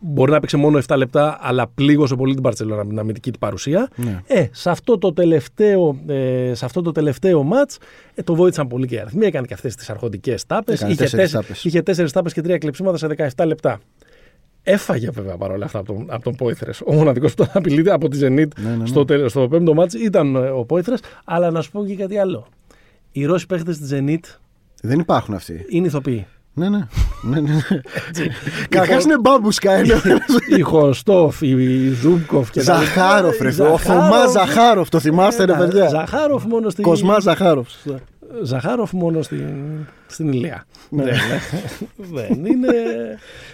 [0.00, 3.38] μπορεί να παίξει μόνο 7 λεπτά, αλλά πλήγωσε πολύ την Παρσελόνα με την αμυντική του
[3.38, 3.88] παρουσία.
[3.96, 4.20] Ναι.
[4.26, 7.78] Ε, σε αυτό το τελευταίο, ε, σε αυτό το τελευταίο μάτς
[8.14, 9.26] ε, το βοήθησαν πολύ και οι αριθμοί.
[9.26, 10.74] Έκανε και αυτές τις αρχοντικές τάπες.
[10.74, 11.64] Έκανε Είχε, τέσσερις τέσσερι- τάπες.
[11.64, 13.80] είχε τέσσερις τάπες και τρία κλεψίματα σε 17 λεπτά.
[14.62, 16.80] Έφαγε βέβαια παρόλα αυτά από τον, από τον Πόιθρες.
[16.86, 18.26] Ο μοναδικός που τον απειλείται από τη Zenit
[18.60, 18.86] Ναι, ναι, ναι.
[18.86, 21.00] στο, τε- στο πέμπτο μάτς ήταν ε, ο Πόιθρες.
[21.24, 22.46] Αλλά να σου πω και κάτι άλλο.
[23.12, 24.36] Οι Ρώσοι παίχτες της Zenit
[24.82, 25.64] Δεν υπάρχουν αυτοί.
[25.68, 26.26] είναι ηθοποιοί.
[26.52, 26.86] Ναι, ναι.
[27.22, 27.60] ναι, ναι.
[28.68, 29.78] Καταρχάς είναι μπάμπουσκα.
[29.78, 30.02] είναι.
[30.56, 32.84] Χβοστόφ, Ζούμπκοφ και τα λοιπά.
[32.84, 33.48] Ζαχάροφ, ρε.
[33.48, 33.82] Ο Ζαχάροφ.
[33.82, 34.88] Κοσμά Ζαχάροφ.
[34.88, 36.84] Το θυμάστε, ρε Ε, παιδιά; Ζαχάροφ μόνο στην.
[36.84, 37.68] Κοσμά Ζαχάροφ.
[38.42, 39.46] Ζαχάροφ μόνο στην,
[40.06, 40.66] στην Ηλία.
[40.90, 41.14] δεν,
[42.14, 42.72] δεν είναι.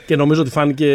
[0.06, 0.88] και νομίζω ότι φάνηκε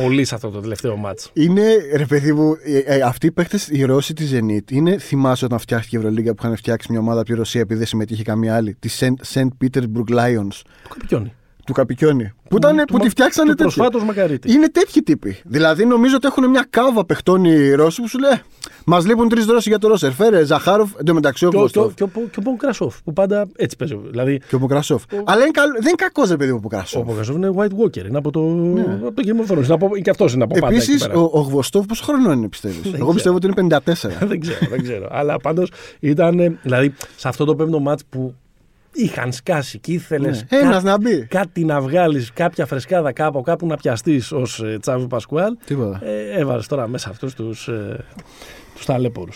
[0.00, 1.30] πολύ σε αυτό το τελευταίο μάτς.
[1.32, 1.62] Είναι,
[1.96, 5.58] ρε παιδί μου, ε, ε, αυτοί οι παίχτε, οι Ρώσοι της Zenit, είναι, θυμάσαι όταν
[5.58, 8.56] φτιάχτηκε η Ευρωλίγκα που είχαν φτιάξει μια ομάδα από τη Ρωσία επειδή δεν συμμετείχε καμία
[8.56, 8.76] άλλη.
[8.78, 8.88] Τη
[9.32, 9.46] St.
[9.60, 11.32] Petersburg Lions Το καπικιόνι.
[11.66, 12.32] Του Καπικιόνι.
[12.48, 13.72] Που, ήταν, που τη φτιάξανε Του τέτοια.
[13.74, 14.52] προσφάτως Μακαρίτη.
[14.52, 15.36] Είναι τέτοιοι τύποι.
[15.44, 18.30] Δηλαδή νομίζω ότι έχουν μια κάβα παιχτών οι Ρώσοι που σου λέει
[18.84, 20.12] Μας λείπουν τρεις Ρώσοι για το Ρώσερ.
[20.12, 23.12] Φέρε Ζαχάροφ, εντωμεταξύ ο Και ο, και, ο, Βοστόφ και, ο, και ο Πονκρασόφ που
[23.12, 24.00] πάντα έτσι παίζει.
[24.10, 25.02] Δηλαδή και ο Ποκρασόφ.
[25.24, 27.04] Αλλά είναι καλ- δεν είναι κακός, ρε παιδί μου, ο ο Ποκρασόφ.
[27.06, 28.06] Πονκρασόφ είναι White Walker.
[28.08, 28.40] Είναι από το,
[29.06, 29.64] από το Game of Thrones.
[29.64, 30.66] Είναι από, και αυτός είναι από πάντα.
[30.66, 31.18] εκεί Επίσης, πέρα.
[31.18, 32.96] ο, ο Γβοστόφ πόσο χρόνο είναι, πιστεύεις; ξέρω.
[32.98, 33.78] Εγώ πιστεύω ότι είναι 54.
[34.28, 35.08] δεν ξέρω, δεν ξέρω.
[35.10, 36.38] Αλλά πάντως ήταν.
[36.40, 38.34] ε, Δηλαδή, σε αυτό το πέμπτο μάτς που
[38.96, 40.44] είχαν σκάσει και ήθελες.
[40.50, 40.58] Ναι.
[40.58, 41.26] Ένας να μπει.
[41.26, 45.56] Κάτι να βγάλεις, κάποια φρεσκάδα κάπου, κάπου να πιαστείς ως ε, Τσάβη Πασκουάλ.
[45.64, 46.00] Τίποτα.
[46.06, 48.04] Ε, Έβαλες τώρα μέσα αυτούς τους ε,
[48.74, 49.32] τους ταλέπορου.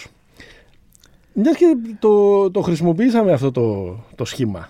[1.32, 4.68] Μιας και το, το χρησιμοποιήσαμε αυτό το, το σχήμα.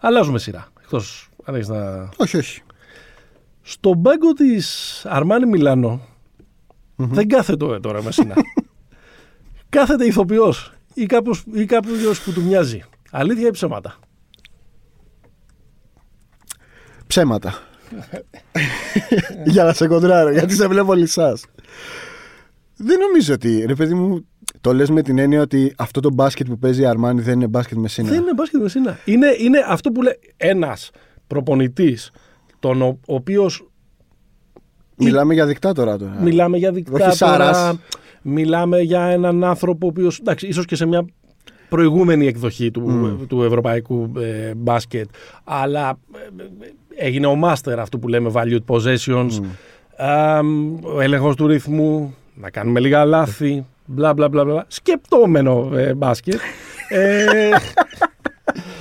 [0.00, 0.68] Αλλάζουμε σειρά.
[0.82, 2.08] Εκτός αν έχεις να.
[2.16, 2.62] Όχι, όχι.
[3.62, 6.00] Στον πάγκο της Αρμάνι Μιλάνο
[6.96, 8.34] δεν κάθεται ο τώρα Μεσίνα.
[9.68, 12.82] κάθεται ηθοποιός ή κάποιος ή κάποιος που του μοιάζει.
[13.16, 13.98] Αλήθεια ή ψέματα;
[17.06, 17.54] Ψέματα.
[19.44, 21.44] Για να σε κοντράρω, γιατί σε βλέπω λυσάς.
[22.76, 24.26] Δεν νομίζω ότι, ρε παιδί μου,
[24.60, 27.46] το λες με την έννοια ότι αυτό το μπάσκετ που παίζει η Αρμάνι δεν είναι
[27.46, 28.08] μπάσκετ με σύνα.
[28.08, 28.98] Δεν είναι μπάσκετ Μεσίνα.
[29.04, 30.90] Είναι, είναι αυτό που λέει ένας
[31.26, 32.10] προπονητής,
[32.58, 33.68] τον ο, οποίος
[34.96, 36.20] Μιλάμε για δικτάτορα τώρα.
[36.20, 37.76] μιλάμε για Όχι δικτάτορα, Σάρας.
[38.22, 40.18] μιλάμε για έναν άνθρωπο ο οποίος.
[40.18, 41.04] εντάξει, ίσως και σε μια
[41.68, 45.08] προηγούμενη εκδοχή του, του ευρωπαϊκού ε, μπάσκετ,
[45.44, 49.40] αλλά ε, ε, έγινε ο μάστερ αυτού που λέμε valued possessions,
[49.96, 50.38] Α,
[50.82, 54.64] ο έλεγχος του ρυθμού, να κάνουμε λίγα λάθη, μπλα μπλα μπλα, μπλα.
[54.68, 56.40] σκεπτόμενο ε, μπάσκετ.
[56.88, 57.48] ε,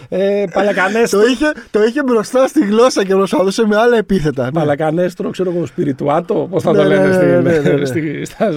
[0.09, 4.43] ε, παλακανέστρο, Το είχε, το είχε μπροστά στη γλώσσα και προσπαθούσε με άλλα επίθετα.
[4.45, 4.51] ναι.
[4.51, 7.85] παλακανέστρο, ξέρω εγώ, σπιριτουάτο, πώς θα Ναι, το ναι, λένε ναι, στην- ναι, ναι, ναι.
[7.91, 8.51] στη- στα,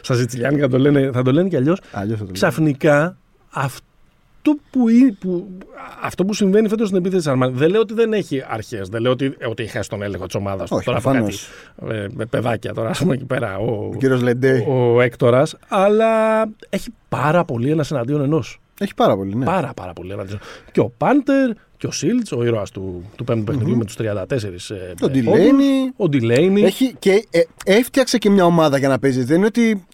[0.00, 1.80] στα Σιτσιλιάνικα, το λένε, θα το λένε κι αλλιώς.
[1.92, 2.32] Αλλιώς θα το λέω.
[2.32, 3.16] Ξαφνικά
[3.56, 5.48] αυτό που, είναι- που,
[6.02, 8.88] αυτό που συμβαίνει φέτος στην επίθεση τη Αρμάνι, δεν λέω ότι δεν έχει αρχές.
[8.88, 10.70] Δεν λέω ότι, ότι έχει χάσει τον έλεγχο της ομάδας.
[10.70, 11.48] Όχι, τώρα από προφανώς.
[11.76, 13.58] κάτι, ε, με παιδάκια τώρα, ας πούμε εκεί πέρα.
[13.58, 14.64] Ο, Ο κύριος Λεντέι.
[14.68, 18.60] ο Έκτορας, αλλά έχει πάρα πολύ ένα εναντίον ενός.
[18.80, 19.44] Έχει πάρα πολύ, ναι.
[19.44, 20.38] Πάρα, πάρα πολύ εναντίον.
[20.72, 24.70] Και ο Πάντερ Και ο Σίλτς, ο ήρωας του, του πέμπτου παιχνιδιού με τους 34
[24.70, 25.22] ε, Το πόντους.
[25.24, 25.92] Delaney.
[25.96, 26.62] Ο Delaney.
[26.62, 29.24] Έχει και ε, έφτιαξε και μια ομάδα για να παίζεις.
[29.26, 29.86] Δεν είναι ότι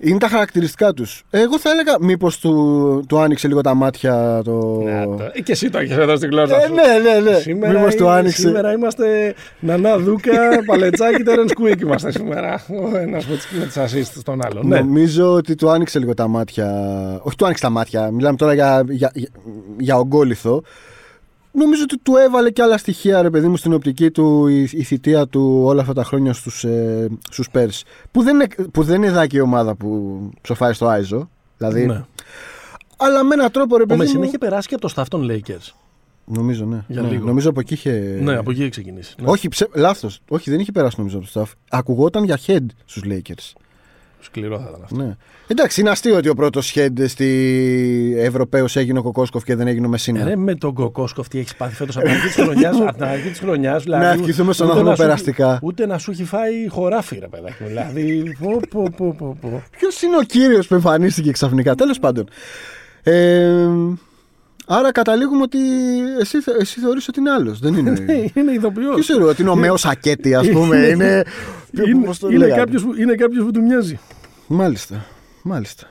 [0.00, 1.22] είναι τα χαρακτηριστικά τους.
[1.30, 4.80] Εγώ θα έλεγα μήπως του, του άνοιξε λίγο τα μάτια το.
[4.84, 6.74] Ναι, το- ε, και εσύ το έχεις εδώ στην γλώσσα Ε, σου.
[6.74, 7.38] ναι, ναι, ναι.
[7.38, 8.40] Σήμερα, Μήπως του είναι- άνοιξε.
[8.40, 10.32] σήμερα είμαστε Νανά Δούκα,
[10.66, 12.64] Παλετσάκη, Τέρεν Κουίκ είμαστε σήμερα.
[12.92, 14.66] Ο ένας με τις- με τις assist στον άλλον.
[14.66, 14.78] Ναι.
[14.78, 16.66] Νομίζω ότι του άνοιξε λίγο τα μάτια.
[17.22, 18.10] Όχι, του άνοιξε τα μάτια.
[18.10, 19.28] Μιλάμε τώρα για, για, για,
[19.78, 20.62] για ογκόλυθο.
[21.52, 24.82] Νομίζω ότι του έβαλε και άλλα στοιχεία, ρε παιδί μου, στην οπτική του η, η
[24.82, 27.82] θητεία του όλα αυτά τα χρόνια στους, ε, στους Spurs.
[28.10, 31.30] Που δεν, είναι, που δεν είναι δάκη η ομάδα που ψοφάει στο Άιζο.
[31.56, 32.04] Δηλαδή, Ναι.
[32.96, 34.24] Αλλά με έναν τρόπο, ρε Ο παιδί Μεσίν μου...
[34.24, 35.72] είχε περάσει και από το staff των Lakers.
[36.24, 36.84] Νομίζω, ναι.
[36.88, 37.08] Για ναι.
[37.08, 37.26] λίγο.
[37.26, 38.18] Νομίζω από εκεί είχε...
[38.22, 39.14] Ναι, από εκεί έχει ξεκινήσει.
[39.18, 39.30] Ναι.
[39.30, 39.68] Όχι, ψε...
[39.74, 40.20] λάθος.
[40.28, 41.52] Όχι, δεν είχε περάσει νομίζω από το staff.
[41.70, 43.52] Ακουγόταν για head στους Lakers.
[44.20, 44.96] Σκληρό θα ήταν αυτό.
[44.96, 45.16] Ναι.
[45.46, 49.86] Εντάξει, είναι αστείο ότι ο πρώτος head στη Ευρωπαίος έγινε ο Κοκόσκοφ και δεν έγινε
[49.86, 50.20] ο Μεσίνα.
[50.20, 52.76] Ε, Ρε με τον Κοκόσκοφ τι έχεις πάθει φέτος από την αρχή της χρονιάς.
[52.80, 53.82] Από την αρχή της χρονιάς.
[53.82, 55.58] Δηλαδή, Να ευχηθούμε στον ούτε άνθρωπο να σου- περαστικά.
[55.62, 57.54] Ούτε να σου έχει φάει χωράφι, ρε παιδάκι.
[57.62, 57.68] μου.
[57.68, 58.36] Δηλαδή.
[58.40, 59.62] Πω, πω, πω, πω, πω.
[59.78, 61.74] Ποιος είναι ο κύριος που εμφανίστηκε ξαφνικά.
[61.74, 62.28] Τέλος πάντων.
[63.02, 63.56] Ε,
[64.78, 65.58] άρα καταλήγουμε ότι
[66.20, 67.58] εσύ, θε- εσύ θεωρείς ότι είναι άλλος.
[67.58, 68.90] Δεν είναι; Ναι, είναι ηθοποιό.
[68.92, 70.76] Ποιος ξέρω, ότι είναι ο Μέος Σακέτη, ας πούμε.
[70.76, 71.24] είναι.
[71.86, 73.98] Είναι, πώς το είναι λέγανε; κάποιος που, είναι κάποιος που του μοιάζει.
[74.46, 75.04] Μάλιστα.
[75.42, 75.86] Μάλιστα.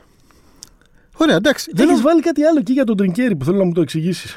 [1.17, 1.71] Ωραία, εντάξει.
[1.73, 3.81] Δεν Έχεις έχω- βάλει κάτι άλλο εκεί για τον Τρινκέρι που θέλω να μου το
[3.81, 4.35] εξηγήσεις.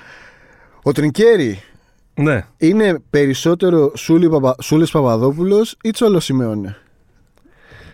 [0.83, 1.63] Ο Τρινκέρι
[2.15, 2.45] Ναι.
[2.57, 4.55] είναι περισσότερο Σούλη Παπα...
[4.63, 6.77] Σούλης Παπαδόπουλος ή Τσόλο Σιμεώνε;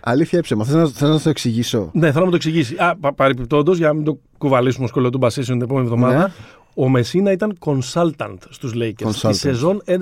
[0.01, 0.65] Αλήθεια ή ψέμα.
[0.65, 2.75] Θες να, θες να το εξηγήσω; Ναι, θέλω να μου το εξηγήσει.
[2.79, 6.17] Α, πα, παρεπιπτόντως, για να μην το κουβαλήσουμε σχόλιο του conversation την επόμενη εβδομάδα.
[6.19, 6.33] Ναι.
[6.75, 9.31] Ο Μεσίνα ήταν consultant στους Lakers Consultant.
[9.31, 10.01] τη σεζόν 11-12.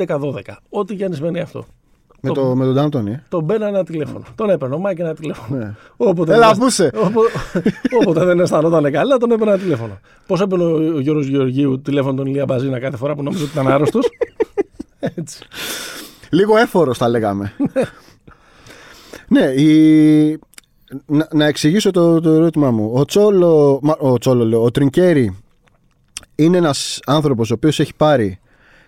[0.69, 1.67] Ό,τι και αν σημαίνει αυτό.
[2.21, 3.25] Με, το, με τον Νταντόνι, ε.
[3.29, 4.25] Τον έπαιρνε ένα τηλέφωνο.
[4.35, 5.59] Τον έπαιρνε ο Μάικ ένα τηλέφωνο.
[5.59, 5.75] Ναι.
[5.97, 7.29] Όποτε, Έλα, δεν- πού είσαι; όποτε,
[8.01, 9.99] όποτε δεν αισθανόταν καλά, τον έπαιρνε ένα τηλέφωνο.
[10.27, 13.53] Πώς έπαιρνε ο, ο Γιώργος Γεωργίου τηλέφωνο τον Ηλία Μπαζίνα κάθε φορά που νόμιζε ότι
[13.53, 14.07] ήταν άρρωστος;
[15.17, 15.45] Έτσι.
[16.31, 17.53] Λίγο έφορος θα λέγαμε.
[19.29, 20.39] ναι, η...
[21.07, 22.91] να, να εξηγήσω το, το ερώτημά μου.
[22.95, 25.37] Ο Τσόλο, μα- ο Τσόλο λέω, ο Τρινκέρι
[26.35, 28.39] είναι ένας άνθρωπος ο οποίος έχει πάρει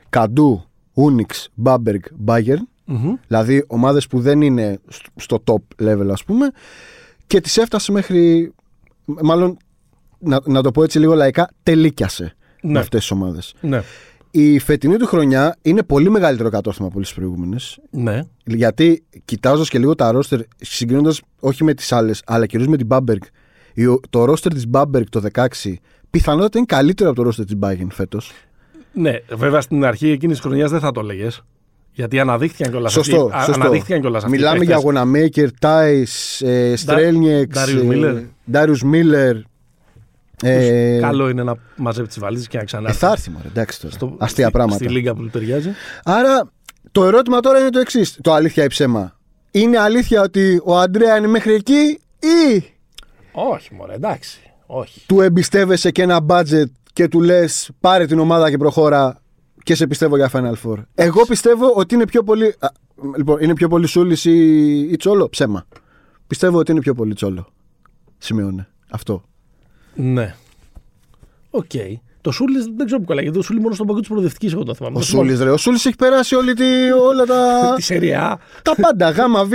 [0.09, 3.15] Καντού, Ούνιξ, Μπάμπεργκ, Μπάγερν Μμμ.
[3.27, 6.51] Δηλαδή ομάδες που δεν είναι στο- στο top level ας πούμε
[7.27, 8.53] και τις έφτασε μέχρι
[9.05, 9.57] μάλλον
[10.19, 12.79] να, να το πω έτσι λίγο λαϊκά τελίκιασε με Ναι.
[12.79, 13.55] αυτές τις ομάδες.
[13.61, 13.83] Ναι.
[14.31, 18.21] Η φετινή του χρονιά είναι πολύ μεγαλύτερο κατόρθωμα από τις προηγούμενες Ναι.
[18.45, 22.87] γιατί κοιτάζοντας και λίγο τα ρόστερ συγκρίνοντας όχι με τις άλλες αλλά κυρίως με την
[22.91, 23.19] Bamberg
[23.75, 27.87] η- το ρόστερ της Bamberg το 16 πιθανότατα είναι καλύτερο από το ρόστερ της Bayern
[27.91, 28.33] φέτος
[28.93, 31.43] Ναι, βέβαια στην αρχή εκείνης της χρονιάς δεν θα το έλεγες.
[31.93, 33.45] Γιατί αναδείχθηκαν κιόλας Σωστό, αυτοί.
[33.45, 33.61] σωστό.
[33.63, 34.85] Αναδείχθηκαν κιόλας αυτοί οι Μιλάμε για παίχτες.
[34.85, 36.43] Γοναμέικερ, Τάις,
[36.75, 38.23] Στρέλνιεξ, Darius Miller.
[38.51, 39.37] Ντάριους Μίλλερ.
[40.43, 42.89] Ε, Καλό είναι να μαζεύει τις βαλίτσε και να ξανά.
[42.89, 43.95] ε, θα έρθει μωρέ, εντάξει τώρα.
[43.95, 44.85] στο- Αστεία στη- πράγματα.
[44.85, 45.71] Στη λίγα που του ταιριάζει.
[46.05, 46.51] Άρα
[46.93, 48.19] το ερώτημα τώρα είναι το εξής.
[48.23, 49.19] Το αλήθεια ή ψέμα.
[49.51, 52.65] Είναι αλήθεια ότι ο Αντρέα είναι μέχρι εκεί ή
[53.33, 54.41] Όχι, μωρέ, εντάξει.
[54.67, 55.03] Όχι.
[55.07, 59.21] του εμπιστεύεσαι και ένα budget και του λες πάρε την ομάδα και προχώρα
[59.63, 60.77] και σε πιστεύω για Final Four.
[60.95, 62.55] Εγώ πιστεύω ότι είναι πιο πολύ.
[62.59, 62.69] α,
[63.17, 65.67] λοιπόν, είναι πιο πολύ Σούλης ή, ή Τσόλο; Ψέμα.
[66.27, 67.49] Πιστεύω ότι είναι πιο πολύ Τσόλο.
[68.19, 68.69] Σημειώνε.
[68.91, 69.25] Αυτό.
[70.01, 70.35] Ναι.
[71.51, 71.71] Οκ.
[72.21, 73.23] Το Σούλης δεν ξέρω που κολλάει.
[73.23, 74.99] Γιατί το Σούλης μόνο στον παγκόσμιο της προοδευτικής εγώ το θυμάμαι.
[74.99, 75.51] Ο Σούλης, ρε.
[75.51, 76.65] Ο Σούλης έχει περάσει όλη τη,
[77.09, 77.37] όλα τα.
[77.77, 78.39] Τη σεριά.
[78.63, 79.11] τα πάντα.
[79.11, 79.53] Γάμα, β.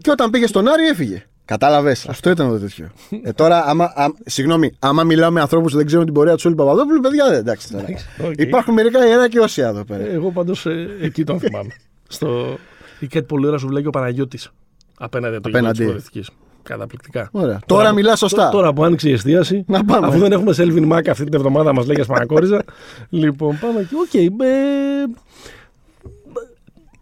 [0.00, 1.22] Και όταν πήγε στον Άρη έφυγε.
[1.44, 2.08] Κατάλαβες.
[2.08, 2.90] Αυτό ήταν το τέτοιο.
[3.22, 6.40] ε, τώρα, άμα, άμα, συγγνώμη, άμα μιλάω με ανθρώπους που δεν ξέρουν την πορεία του
[6.40, 7.84] Σούλη Παπαδόπουλου, παιδιά δεν εντάξει τώρα.
[8.28, 8.32] οκ.
[8.36, 10.04] Υπάρχουν μερικά ιερά και όσια εδώ πέρα.
[10.04, 10.66] Εγώ πάντως
[11.00, 11.70] εκεί τον θυμάμαι.
[12.08, 12.58] Στο.
[13.00, 14.50] Η κάτι πολύ ώρα σου βλέπει και ο Παναγιώτης.
[14.98, 15.78] Απέναντι από το γήπεδο Απέναντι.
[15.78, 16.30] τη προοδευτικής.
[16.68, 17.28] Καταπληκτικά.
[17.32, 17.58] Ωραία.
[17.66, 18.48] Τώρα που- μιλά σωστά.
[18.48, 19.64] τ- Τώρα που άνοιξε η εστίαση.
[19.66, 20.06] Να πάμε.
[20.06, 22.62] Αφού δεν έχουμε Σέλβιν Μάκ αυτή την εβδομάδα, μας λέγε Πανακόριζα.
[23.08, 23.94] λοιπόν, πάμε εκεί.
[23.94, 24.14] Οκ.
[24.14, 24.28] ε,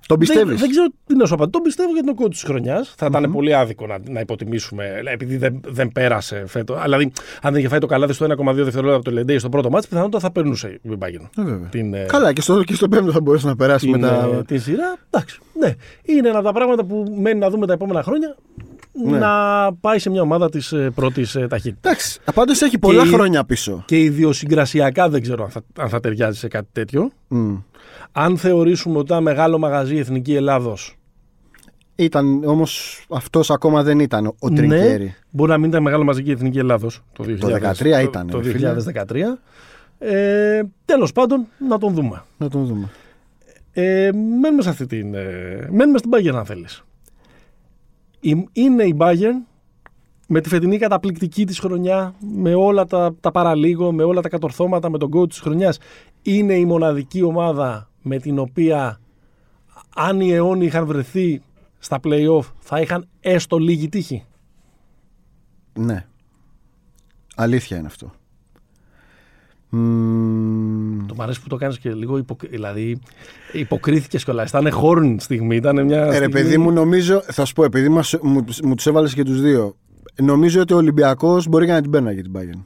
[0.06, 1.50] Τον πιστεύεις; Δεν, δεν ξέρω τι να σου απαντήσω.
[1.50, 2.94] Τον πιστεύω για την κόντου της χρονιάς.
[2.96, 6.78] Θα ήταν πολύ άδικο να, να υποτιμήσουμε, επειδή δεν, δεν πέρασε φέτο.
[6.82, 7.04] Δηλαδή,
[7.42, 9.86] αν δεν είχε φάει το καλάδι στο 1,2 δευτερόλεπτα από το Λεντέι στο πρώτο μάτι,
[9.88, 11.28] πιθανότατα θα περνούσε η Bayern.
[11.38, 11.68] Ε, βέβαια.
[11.70, 14.30] Την, ε, Καλά, και στο, και στο πέμπτο θα μπορέσει να περάσει την, με τα.
[14.38, 14.96] ε, την σειρά.
[15.10, 15.38] Εντάξει.
[15.60, 15.74] Ναι.
[16.02, 18.36] Είναι ένα από τα πράγματα που μένει να δούμε τα επόμενα χρόνια.
[19.04, 19.18] Ναι.
[19.18, 21.92] Να πάει σε μια ομάδα της πρώτης ταχύτητας.
[21.92, 23.82] Εντάξει, πάντω έχει πολλά Και- χρόνια πίσω.
[23.86, 27.10] Και ιδιοσυγκρασιακά δεν ξέρω αν θα, αν θα ταιριάζει σε κάτι τέτοιο.
[27.28, 27.54] Μμ.
[28.12, 30.96] Αν θεωρήσουμε ότι ένα μεγάλο μαγαζί Εθνική Ελλάδος
[31.94, 35.04] Ήταν όμως αυτός ακόμα δεν ήταν ο, ο Τρινκέρι.
[35.04, 38.40] Ναι, μπορεί να μην ήταν μεγάλο μαζική εθνική Ελλάδος το 2000, Το 13 ήταν, Το,
[38.40, 38.74] ρε φίλε.
[39.08, 39.38] 2013.
[39.98, 42.22] Ε, Τέλος πάντων, να τον δούμε.
[42.36, 42.88] Να τον δούμε.
[43.72, 45.14] Ε, μένουμε σε αυτή την.
[45.14, 46.84] Ε, μένουμε στην Bayern, αν θέλεις.
[48.52, 49.44] Είναι η Bayern
[50.28, 54.90] με τη φετινή καταπληκτική της χρονιά, με όλα τα, τα παραλίγο, με όλα τα κατορθώματα,
[54.90, 55.78] με τον coach της χρονιάς,
[56.22, 59.00] είναι η μοναδική ομάδα με την οποία
[59.94, 61.42] αν οι αιώνιοι είχαν βρεθεί
[61.78, 64.24] στα play-off θα είχαν έστω λίγη τύχη.
[65.78, 66.06] Ναι.
[67.34, 68.12] Αλήθεια είναι αυτό.
[69.68, 72.36] Μμμ, Το μ' αρέσει που το κάνεις και λίγο υπο...
[72.50, 72.98] δηλαδή
[73.52, 74.48] υποκρίθηκες κιόλας.
[74.48, 76.32] Ήταν χόρν στιγμή, ήταν μια Ε, ρε στιγμή...
[76.32, 79.76] παιδί μου, νομίζω, θα σου πω, επειδή μας, μου, μου τους έβαλες και τους δύο,
[80.22, 82.60] νομίζω ότι ο Ολυμπιακός μπορεί και να την παίρνει την Bayern.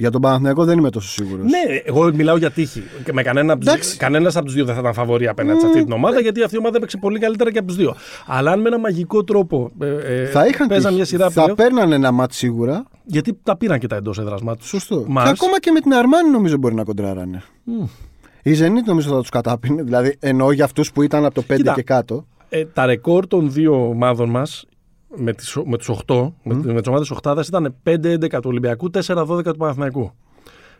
[0.00, 1.44] Για τον Παναθηναϊκό δεν είμαι τόσο σίγουρος.
[1.44, 2.82] Ναι, εγώ μιλάω για τύχη.
[3.04, 3.96] Και με κανένα, από τους- Εντάξει.
[3.96, 6.54] κανένας από τους δύο δεν θα ήταν φαβορή απέναντι σε αυτή την ομάδα, γιατί αυτή
[6.54, 7.94] η ομάδα έπαιξε πολύ καλύτερα και από τους δύο.
[8.26, 10.94] Αλλά αν με ένα μαγικό τρόπο ε, ε, Θα είχαν παίζαν τύχη.
[10.96, 12.84] μια σειρά Θα playoff, παίρνανε ένα μάτς σίγουρα.
[13.04, 14.68] γιατί τα πήραν και τα εντός έδρασμά τους.
[14.68, 14.96] Σωστό.
[15.06, 17.42] Και ακόμα και με την Αρμάνη νομίζω μπορεί να κοντράρανε.
[18.42, 19.82] Η Zenit νομίζω θα τους κατάπινε.
[19.82, 21.72] Δηλαδή εννοώ για αυτούς που ήταν από το 5 Κοίτα.
[21.74, 22.26] και κάτω.
[22.48, 24.64] Ε, τα ρεκόρ των δύο ομάδων μας
[25.16, 29.42] με, τις, με τους 8, με, με τις ομάδες Οχτάδας ήταν 5-11 του Ολυμπιακού, 4-12
[29.44, 30.12] του Παναθηναϊκού.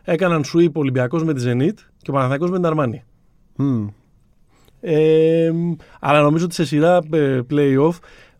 [0.03, 3.03] Έκαναν sweep ο Ολυμπιακός με τη Zenit και ο Παναθηναϊκός με την Αρμάνη.
[3.55, 3.87] Μμ.
[4.81, 5.51] Ε,
[5.99, 7.93] αλλά νομίζω ότι σε σειρά ε, play-off,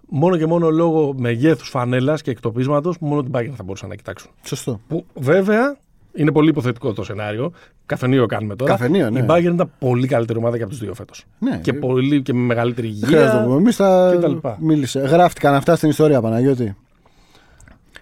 [0.08, 4.32] μόνο και μόνο λόγω μεγέθους φανέλας και εκτοπίσματος, μόνο την Bayern θα μπορούσαν να κοιτάξουν.
[4.44, 4.80] Σωστό.
[4.88, 5.78] Που βέβαια
[6.14, 7.52] είναι πολύ υποθετικό το σενάριο.
[7.86, 8.72] Καφενείο κάνουμε τώρα.
[8.72, 9.20] Καφενείο, ναι.
[9.20, 11.26] Η Bayern ήταν πολύ καλύτερη ομάδα και από τους δύο φέτος.
[11.40, 11.58] Ναι.
[11.58, 13.48] Και, πολύ, και με μεγαλύτερη Δεν χρειάζεται να το υγεία.
[13.50, 13.62] πούμε.
[13.62, 14.58] Εμείς θα και τα λοιπά.
[14.62, 15.00] μίλησε.
[15.00, 16.76] Γράφτηκαν αυτά στην ιστορία, Παναγιώτη.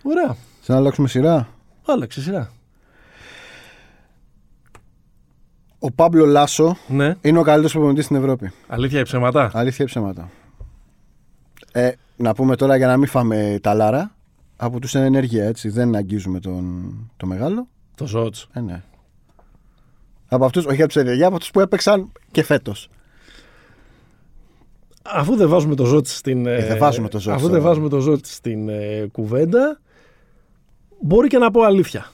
[0.04, 0.36] Ωραία.
[0.62, 1.48] Σε να αλλάξουμε σειρά.
[1.86, 2.52] Άλλαξε σειρά.
[5.80, 7.16] Ο Πάμπλο Λάσο Ναι.
[7.22, 8.52] είναι ο καλύτερος προπονητής στην Ευρώπη.
[8.68, 10.30] Αλήθεια ή ψέματα; Αλήθεια ή ψέματα.
[11.72, 14.12] Ε, να πούμε τώρα για να μην φάμε τα λάρα.
[14.58, 15.70] Από τους ενέργεια έτσι.
[15.70, 17.68] Δεν αγγίζουμε τον, το μεγάλο.
[18.00, 18.36] Το Ζότ.
[18.54, 18.82] Ε, ναι.
[20.28, 22.90] Από αυτούς, όχι από τους ενέργεια, από αυτούς που έπαιξαν και φέτος.
[25.04, 26.46] Αφού δεν βάζουμε το Ζότ στην.
[26.46, 27.68] Ε, δεν ε, βάζουμε το Ζότς Αφού δεν τώρα.
[27.68, 29.80] βάζουμε το Ζότ στην ε, κουβέντα,
[31.02, 32.12] μπορεί και να πω αλήθεια.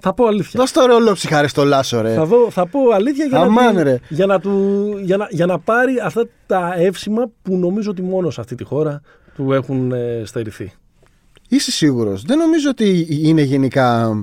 [0.00, 0.60] Θα πω αλήθεια.
[0.60, 2.14] Δώσ' το ρολό ψυχάρι στο Λάσο, ρε.
[2.14, 3.94] Θα, δω, θα πω αλήθεια για, Αμάν, να, ρε.
[3.98, 8.02] του- για, να του, για, να, για να πάρει αυτά τα εύσημα που νομίζω ότι
[8.02, 9.00] μόνος σε αυτή τη χώρα
[9.34, 10.72] του έχουν ε, στερηθεί.
[11.48, 12.22] Είσαι σίγουρος.
[12.22, 14.16] Δεν νομίζω ότι είναι γενικά.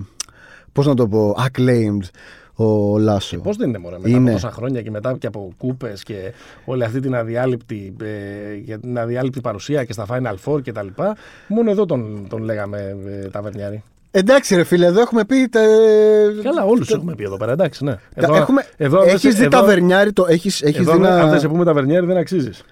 [0.75, 2.09] Πώς να το πω, acclaimed
[2.55, 3.37] ο Λάσο.
[3.37, 4.31] Πώς δεν είναι μόνο μετά Είναι.
[4.31, 6.33] από τόσα χρόνια και μετά και από κούπες και
[6.65, 10.83] όλη αυτή την αδιάλειπτη, ε, για την αδιάλειπτη παρουσία και στα Final Four και τα
[10.83, 11.15] λοιπά.
[11.47, 13.83] Μόνο εδώ τον, τον λέγαμε ε, ταβερνιάρη.
[14.11, 15.47] Εντάξει, ρε φίλε, εδώ έχουμε πει.
[15.47, 17.95] τε- Καλά, όλους έχουμε πει εδώ πέρα, εντάξει, ναι.
[18.15, 18.61] Τα- έχουμε...
[18.77, 21.21] εδώ, αν δεν έχεις σε- δει εδώ- ταβερνιάρι, το έχεις, έχεις εδώ, δει ναι, να...
[21.21, 22.63] αν δεν σε πούμε ταβερνιάρη, δεν αξίζεις.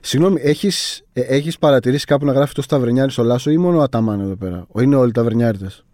[0.00, 3.82] Συγγνώμη, έχεις, ε, έχεις παρατηρήσει κάπου να γράφει το ταβερνιάρι στο Λάσο ή μόνο ο
[3.82, 5.84] Αταμάν εδώ πέρα; Ο- Είναι όλοι ταβερνιάριδες.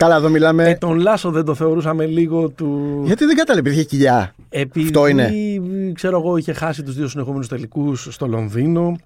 [0.00, 0.68] Καλά, εδώ μιλάμε.
[0.68, 3.02] Ε, τον Λάσο δεν το θεωρούσαμε λίγο του.
[3.04, 4.34] Γιατί δεν κατάλαβε, επειδή είχε κοιλιά.
[4.48, 5.32] Επειδή, Αυτό είναι.
[5.94, 8.96] ξέρω εγώ, είχε χάσει τους δύο συνεχόμενους τελικούς στο Λονδίνο.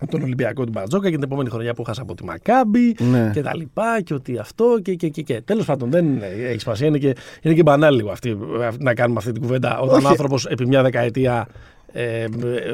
[0.00, 3.30] από Τον Ολυμπιακό του Μπατζόκα και την επόμενη χρονιά που χάσα από τη Μακάμπη Ναι.
[3.34, 5.22] και τα λοιπά και ότι αυτό και και και.
[5.22, 5.40] και.
[5.44, 6.06] Τέλος πάντων, δεν
[6.48, 6.86] έχει σημασία.
[6.86, 8.38] Είναι και, είναι και μπανάλι λίγο αυτή,
[8.78, 10.06] να κάνουμε αυτή την κουβέντα όταν Όχι.
[10.06, 11.46] ο άνθρωπος επί μια δεκαετία
[11.92, 12.28] ε, ε,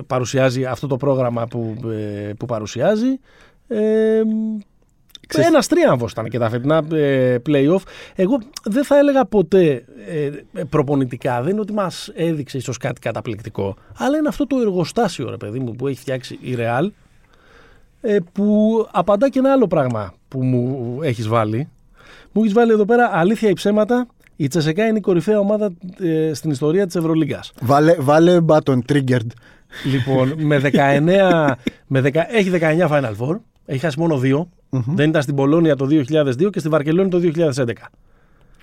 [0.07, 1.75] παρουσιάζει αυτό το πρόγραμμα που,
[2.29, 3.19] ε, που παρουσιάζει.
[3.69, 4.67] Ε, Ξέρεις-
[5.33, 7.83] ένας τρίαμβο ήταν και τα φετινά ε, playoff.
[8.15, 11.43] Εγώ δεν θα έλεγα ποτέ ε, ε, προπονητικά.
[11.43, 13.77] Δεν είναι ότι μας έδειξε ίσως κάτι καταπληκτικό.
[13.99, 16.89] Αλλά είναι αυτό το εργοστάσιο, ρε παιδί μου, που έχει φτιάξει η Real.
[18.01, 21.69] Ε, που απαντά και ένα άλλο πράγμα που μου έχεις βάλει.
[22.33, 24.07] Μου έχεις βάλει εδώ πέρα αλήθεια ή ψέματα.
[24.37, 27.53] Η Τσεσεκά είναι η κορυφαία ομάδα ε, στην ιστορία της Ευρωλίγκας.
[27.61, 29.27] Βάλε, βάλε button triggered.
[29.85, 31.53] Λοιπόν, με 19,
[31.87, 33.37] με 10, έχει 19 Final Four.
[33.67, 34.49] Έχει χάσει μόνο δύο.
[34.71, 37.73] Δεν ήταν στην Πολώνια το 2002 και στη Βαρκελόνη το 2011.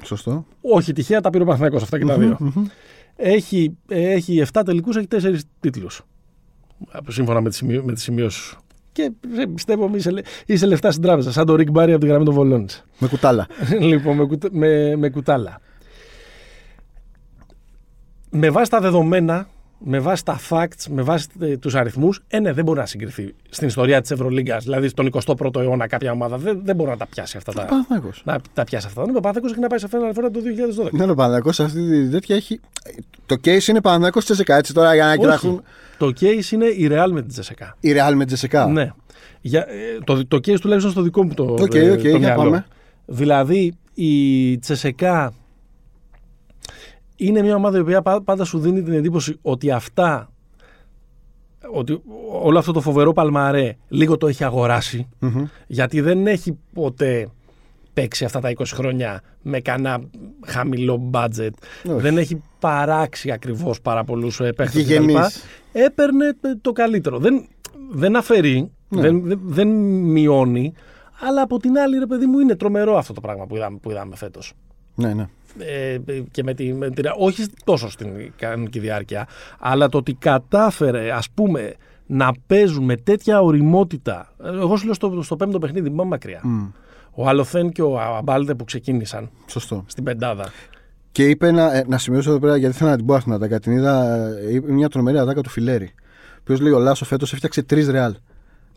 [0.03, 0.45] Σωστό.
[0.61, 2.37] Όχι τυχαία, τα πήρε ο Παναθηναϊκός αυτά και τα δύο.
[3.15, 6.01] Έχει, ε, έχει 7 τελικούς, έχει 4 τίτλους.
[7.07, 8.59] Σύμφωνα με τις, σημειώ, με τις σημειώσεις σου.
[8.91, 11.97] Και ε, πιστεύω μη είσαι, λε- είσαι λεφτά στην τράπεζα, σαν το Rick Barry από
[11.99, 12.83] τη γραμμή των Βολώνης.
[12.99, 13.47] Με κουτάλα.
[13.79, 15.59] λοιπόν, με, κουτα- με, με κουτάλα.
[18.29, 19.47] Με βάση τα δεδομένα,
[19.84, 23.34] με βάση τα facts, με βάση ε, τους αριθμούς, ε, ναι, δεν μπορεί να συγκριθεί
[23.50, 24.63] στην ιστορία της Ευρωλίγκας.
[24.63, 28.22] Δηλαδή, στον 21ο αιώνα κάποια ομάδα δεν, δεν μπορεί να τα πιάσει αυτά τα, Παναθηναϊκός.
[28.26, 29.02] να τα πιάσει αυτά.
[29.02, 30.39] Ο Παπάθεκος έχει να πάει σε Final Four από το
[30.86, 30.91] 2012.
[30.91, 32.60] Ναι, ο Παναθηναϊκός σε αυτή τη τέτοια έχει.
[33.26, 35.20] Το case είναι Παναθηναϊκός ΤΣΣΚΑ, έτσι τώρα για να Όχι.
[35.20, 35.63] κοιτάξουν.
[35.98, 37.75] Το case είναι η Real με την ΤΣΣΚΑ.
[37.80, 38.67] Η Real με ΤΣΣΚΑ.
[38.67, 38.91] Ναι.
[39.41, 42.20] Για, ε, το, το case τουλάχιστον στο δικό μου το, Οκ, ε, οκ, το για
[42.20, 42.41] μυαλό.
[42.44, 42.65] πάμε.
[43.06, 45.34] Δηλαδή η ΤΣΣΚΑ
[47.27, 50.31] είναι μια ομάδα η οποία πά- πάντα σου δίνει την εντύπωση ότι αυτά
[51.73, 52.01] ότι
[52.41, 55.43] όλο αυτό το φοβερό παλμαρέ λίγο το έχει αγοράσει Μμμ.
[55.67, 57.27] γιατί δεν έχει ποτέ
[57.93, 60.01] παίξει αυτά τα 20 χρόνια με κανένα
[60.45, 61.49] χαμηλό budget.
[61.86, 62.01] Όχι.
[62.01, 65.15] Δεν έχει παράξει ακριβώς πάρα πολλούς ε, παίχτες Γηγενείς.
[65.15, 65.79] κτλ.
[65.84, 67.17] Έπαιρνε ε, το καλύτερο.
[67.17, 67.47] Δεν,
[67.91, 69.01] δεν αφαιρεί, Ναι.
[69.01, 70.73] δεν, δεν, δεν μειώνει,
[71.27, 73.91] Αλλά από την άλλη, ρε παιδί μου, είναι τρομερό αυτό το πράγμα που είδαμε, που
[73.91, 74.53] είδαμε φέτος.
[74.95, 75.27] Ναι, ναι.
[75.59, 75.97] Ε,
[76.31, 79.27] και με τη, με τη, όχι τόσο στην κανονική διάρκεια,
[79.59, 84.33] αλλά το ότι κατάφερε, ας πούμε, να παίζουν με τέτοια οριμότητα.
[84.43, 86.41] Εγώ σου λέω στο, στο πέμπτο παιχνίδι, μην μακριά.
[86.43, 86.71] Mm.
[87.13, 89.83] Ο Αλοθέν και ο Αμπάλτε που ξεκίνησαν Σωστό.
[89.87, 90.45] στην πεντάδα.
[91.11, 93.43] Και είπε να, ε, να σημειώσω εδώ πέρα, γιατί θέλω να την πω αυτήν την
[93.43, 93.59] ατάκα.
[93.59, 95.93] Την είδα, ε, είπε μια τρομερή ατάκα του Φιλέρη.
[95.95, 98.15] Ο οποίος λέει: Ο Λάσο φέτος έφτιαξε τρεις ρεάλ.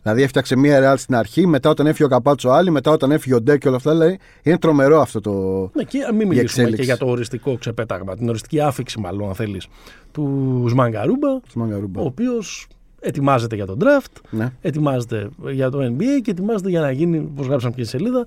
[0.05, 3.35] Δηλαδή έφτιαξε μία ρεάλ στην αρχή, μετά όταν έφυγε ο Καπάτσο άλλη, μετά όταν έφυγε
[3.35, 3.91] ο Ντέ και όλα αυτά.
[3.91, 5.31] Δηλαδή είναι τρομερό αυτό το.
[5.73, 6.75] Ναι, και μην η μιλήσουμε εξέλιξη.
[6.75, 9.67] και για το οριστικό ξεπέταγμα, την οριστική άφηξη, μάλλον, αν θέλεις,
[10.11, 12.01] του Σμαγκαρούμπα, στο Μαγκαρούμπα.
[12.01, 12.67] ο οποίος
[12.99, 14.51] ετοιμάζεται για τον draft, Ναι.
[14.61, 18.25] ετοιμάζεται για το NBA και ετοιμάζεται για να γίνει, όπως γράψαμε και στη σελίδα,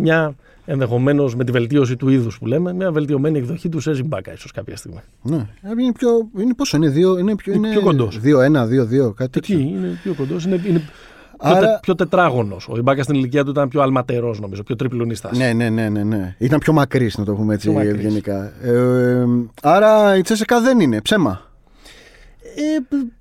[0.00, 0.34] μια
[0.66, 4.50] ενδεχομένως με τη βελτίωση του είδους που λέμε, μια βελτιωμένη εκδοχή του Σέζι Μπάκα, ίσως
[4.52, 5.00] κάποια στιγμή.
[5.22, 5.36] ναι.
[5.36, 8.20] Ε, Είναι, πιο, είναι πόσο, είναι δύο, είναι πιο, Είναι είναι πιο κοντός.
[8.22, 9.58] 2-1, 2-2, κάτι Εκεί τέτοιο.
[9.58, 10.88] είναι πιο κοντός, είναι, είναι πιο,
[11.38, 12.68] Άρα- τε, πιο τετράγωνος.
[12.68, 15.30] Ο Ιμπάκα στην ηλικία του ήταν πιο αλματερός, νομίζω, πιο τριπλουνίστα.
[15.36, 16.34] Ναι, ναι, ναι, ναι, ναι.
[16.38, 17.94] Ήταν πιο μακρύς, να το πούμε έτσι Πιο μακρύς.
[17.94, 18.52] ευγενικά.
[18.62, 19.24] Ε,
[19.62, 21.40] άρα η Τσέσεκα δεν είναι ψέμα.
[22.56, 23.12] Ε, π-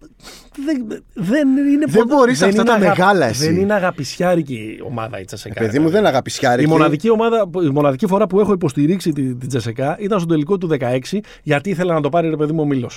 [0.65, 3.45] δεν, δεν είναι Δεν μπορείς δεν αυτά είναι τα αγα- μεγάλα, εσύ.
[3.45, 5.61] Δεν είναι αγαπησιάρικη ομάδα η Τσεσεκά.
[5.61, 6.67] Παιδί μου δεν είναι αγαπησιάρικη.
[6.67, 10.57] Η μοναδική, ομάδα, η μοναδική φορά που έχω υποστηρίξει την, την Τσεσεκά ήταν στο τελικό
[10.57, 10.99] του 16
[11.43, 12.89] γιατί ήθελα να το πάρει ρε παιδί μου ο Μήλο.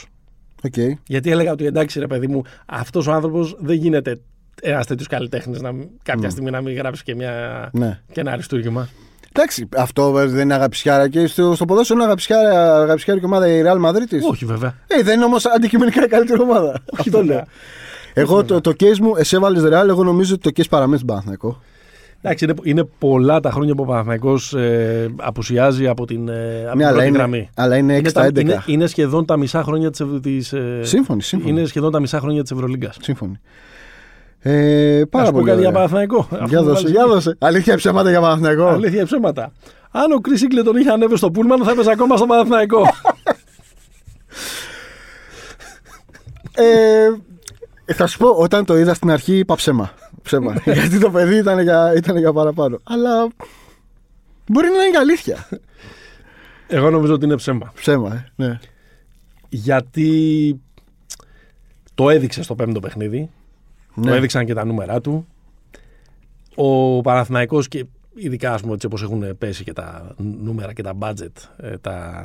[0.65, 0.75] Οκ.
[1.07, 4.21] Γιατί έλεγα ότι εντάξει ρε παιδί μου, αυτός ο άνθρωπος δεν γίνεται
[4.63, 8.01] ένας τέτοιος καλλιτέχνης να μην- κάποια στιγμή να μην γράψει και, μια, Ναι.
[8.13, 8.89] και ένα αριστούργημα.
[9.37, 13.63] Εντάξει, αυτό ε, δεν είναι αγαπησιάρα και στο, στο ποδόσφαιρο είναι αγαπησιάρα, αγαπησιάρικη ομάδα η
[13.65, 14.31] Real Madrid.
[14.31, 14.75] Όχι βέβαια.
[14.87, 16.83] Ε, δεν είναι όμως αντικειμενικά η καλύτερη ομάδα.
[16.99, 17.35] Αυτό βέβαια.
[17.37, 17.45] λέω.
[18.15, 21.09] Εγώ το, το case μου, εσύ έβαλες Real, εγώ νομίζω ότι το case παραμένει στον
[21.09, 21.61] Παναθηναϊκό.
[22.23, 26.67] Εντάξει, είναι, είναι πολλά τα χρόνια που ο Παναθηναϊκός ε, απουσιάζει από την, ε, από
[26.67, 27.51] Ναι, την αλλά πρώτη είναι, γραμμή.
[27.55, 28.41] αλλά είναι 6 Είναι, στα τα- 11.
[28.41, 31.51] είναι, είναι σχεδόν τα μισά χρόνια της, Ευ- της, ε, Σύμφωνοι, σύμφωνοι.
[31.59, 32.97] είναι σχεδόν τα μισά χρόνια της Ευρωλίγκας.
[33.01, 33.41] Σύμφωνοι.
[34.49, 35.73] Ε, πάρα Να σου πω πολύ κάτι για ωραία.
[35.73, 36.27] Παναθηναϊκό.
[36.31, 37.37] Για Αφού δώσε, βάλεις- για δώσε.
[37.41, 38.67] Αλήθεια ή ψέματα για Παναθηναϊκό.
[38.67, 39.53] Αλήθεια ή ψέματα.
[39.91, 42.83] Αν ο Κρι τον είχε ανέβει στο Πούλμαν, θα έπαιζε ακόμα στο Παναθηναϊκό.
[46.59, 47.09] Ε,
[47.95, 49.93] θα σου πω, όταν το είδα στην αρχή, είπα ψέμα.
[50.23, 50.55] ψέμα.
[50.65, 52.79] Γιατί το παιδί ήταν για, ήταν για παραπάνω.
[52.85, 53.29] Αλλά
[54.47, 55.49] μπορεί να είναι και αλήθεια.
[56.67, 57.73] Εγώ νομίζω ότι είναι ψέμα.
[57.75, 58.45] Ψέμα, ε.
[58.45, 58.59] ναι.
[59.49, 60.61] Γιατί
[61.95, 63.31] το έδειξε στο πέμπτο παιχνίδι.
[63.97, 64.07] Ναι.
[64.11, 65.27] Το έδειξαν και τα νούμερά του.
[66.55, 70.93] Ο Παναθηναϊκός και ειδικά ας πούμε, έτσι όπως έχουν πέσει και τα νούμερα και τα
[70.99, 72.25] budget ε, τα,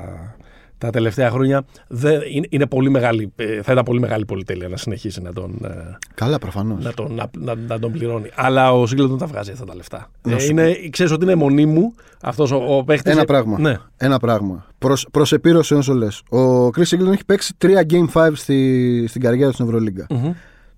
[0.78, 4.78] τα τελευταία χρόνια δεν, είναι, είναι πολύ μεγάλη, ε, θα ήταν πολύ μεγάλη πολυτέλεια να
[4.78, 6.84] συνεχίσει να τον, ε, Καλά, προφανώς.
[6.84, 8.30] να τον, να, να, να τον πληρώνει.
[8.36, 10.08] Αλλά ο Σίγκλετον τα βγάζει αυτά τα λεφτά.
[10.24, 13.12] Να Ε, σου είναι, ξέρεις ότι είναι μονή μου αυτός ο, ο παίχτης.
[13.14, 13.60] Ένα πράγμα.
[13.60, 13.78] Ναι.
[13.98, 14.66] Ένα πράγμα.
[14.78, 16.22] Προς, προς επίρρωση όσο λες.
[16.30, 20.06] Ο Chris Singleton έχει παίξει 3 Game 5 στη, στην καριέρα του στην Ευρωλίγκα.
[20.10, 20.32] Μμμ.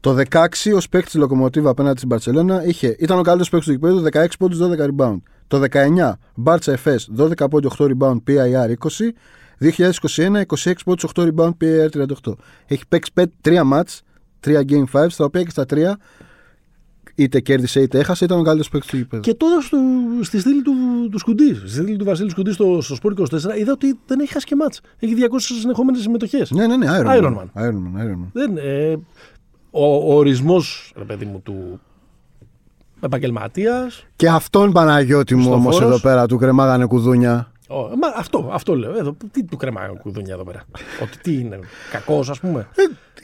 [0.04, 3.74] Το 16 ω παίκτης της Λοκομοτίβα απέναντι στην Μπαρσελόνα είχε, ήταν ο καλύτερος παίκτης του
[3.74, 5.22] γηπέδου, 16 πόντους, 12 rebound.
[5.48, 9.14] Το 19 Μπάρτσα Εφές, 12 πόντους, 8 rebound, PIR 20.
[9.60, 12.36] 2021 26 πόντους, 8 rebound, PIR 38.
[12.68, 13.12] Έχει παίξει
[13.42, 14.02] 3 μάτς,
[14.40, 15.98] 3 game 5, στα οποία και στα 3
[17.16, 19.22] είτε κέρδισε είτε έχασε, ήταν ο καλύτερος παίκτης του γηπέδου.
[19.22, 19.78] Και τώρα στο,
[20.22, 20.74] στη στήλη του,
[21.12, 24.32] του Σκουντής, στη στήλη του Βασίλη Σκουντής στο, στο Sport 24, είδα ότι δεν έχει
[24.34, 24.82] χάσει και μάτς.
[25.00, 26.52] Έχει 200 συνεχόμενες συμμετοχές.
[26.52, 27.34] Ναι, ναι, ναι, Iron, Iron Man.
[27.34, 27.62] Man.
[27.62, 28.30] Iron Man, Iron Man.
[28.34, 28.96] Δεν, ε,
[29.76, 31.80] ο, ο ορισμός, ρε παιδί μου, του
[33.02, 34.06] επαγγελματίας.
[34.16, 35.90] Και αυτόν Παναγιώτη μου Στο όμως φόρος.
[35.90, 37.52] εδώ πέρα του κρεμάγανε κουδούνια.
[38.16, 38.98] Αυτό, αυτό λέω.
[38.98, 40.64] Εδώ, τι του κρεμάει ο κουδούνια εδώ πέρα;
[41.02, 41.60] ότι τι είναι,
[41.92, 42.68] κακός, ας πούμε;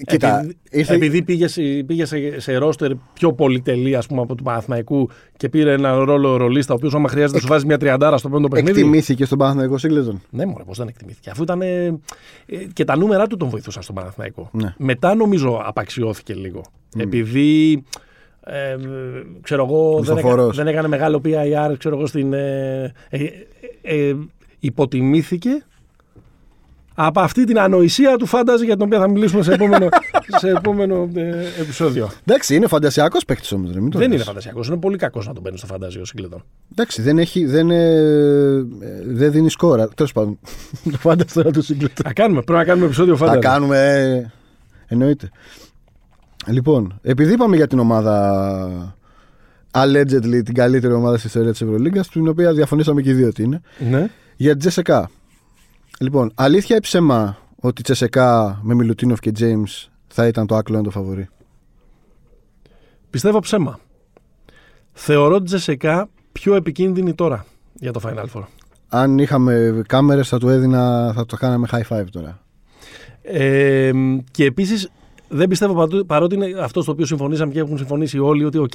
[0.08, 4.36] Κοίτα, επειδή, ήρθε- επειδή πήγε, σε, πήγε σε, σε ρόστερ πιο πολυτελή ας πούμε, από
[4.36, 8.18] του Παναθηναϊκού και πήρε ένα ρόλο ρολίστα, ο οποίος άμα χρειάζεται σου βάζει μια τριαντάρα
[8.18, 8.80] στο πέμπτο παιχνίδι.
[8.80, 10.22] Εκτιμήθηκε στον Παναθηναϊκό Σίγκλετον.
[10.30, 11.30] Ναι, μωρέ, πώς δεν εκτιμήθηκε.
[11.30, 11.62] Αφού ήταν.
[11.62, 12.00] ε, ε,
[12.74, 14.50] και τα νούμερα του τον βοηθούσαν στον Παναθηναϊκό.
[14.54, 14.74] Ναι.
[14.78, 16.62] Μετά νομίζω απαξιώθηκε λίγο.
[16.98, 17.84] Επειδή.
[18.44, 18.76] Ε,
[19.42, 20.46] ξέρω εγώ, δεν, Μισθοφόρος.
[20.54, 22.34] έκα- δεν έκανε μεγάλο PIR, ξέρω εγώ, στην.
[22.34, 23.24] Ε, ε,
[23.82, 24.16] ε, ε,
[24.60, 25.63] υποτιμήθηκε
[27.02, 29.88] από αυτή την ανοησία του φάνταζε για την οποία θα μιλήσουμε σε επόμενο,
[30.41, 32.10] σε επόμενο ε, επεισόδιο.
[32.26, 33.72] Εντάξει, είναι φαντασιακός παίκτης όμως.
[33.72, 36.43] δεν είναι φαντασιακός, είναι πολύ κακός να τον παίρνεις στο φαντάζιο ο Σίγκλετον.
[36.72, 38.65] Εντάξει, δεν, έχει, δεν, ε, ε,
[39.06, 39.88] δεν δίνει σκόρα.
[39.88, 40.39] Τέλος πάντων.
[40.91, 42.06] το φάντασε τώρα του Σίγκλετον.
[42.06, 43.39] Θα κάνουμε, πρέπει να κάνουμε επεισόδιο Θα φάνταζο.
[43.41, 43.78] κάνουμε.
[43.78, 44.32] ε,
[44.88, 45.29] εννοείται.
[46.48, 48.96] Λοιπόν, επειδή είπαμε για την ομάδα
[49.71, 53.44] allegedly την καλύτερη ομάδα στη ιστορία της Ευρωλίγκας, την οποία διαφωνήσαμε και οι δύο ότι
[53.44, 54.10] είναι, Ναι.
[54.42, 55.10] Για την Τζεσεκά.
[56.00, 60.81] Λοιπόν, αλήθεια ή ψέμα ότι η Τσεσεκά με Μιλουτίνοφ και James θα ήταν το άκλο
[60.81, 61.29] το φαβορή.
[63.10, 63.79] Πιστεύω ψέμα.
[64.94, 68.44] Θεωρώ την ΤΣΣΚΑ πιο επικίνδυνη τώρα για το Final Four.
[68.87, 72.40] Αν είχαμε κάμερες θα του έδινα, θα το κάναμε high five τώρα.
[73.21, 73.92] Ε,
[74.31, 74.90] και επίσης
[75.30, 78.71] δεν πιστεύω πατού- παρότι είναι αυτός στο οποίο συμφωνήσαμε και έχουν συμφωνήσει όλοι ότι οκ,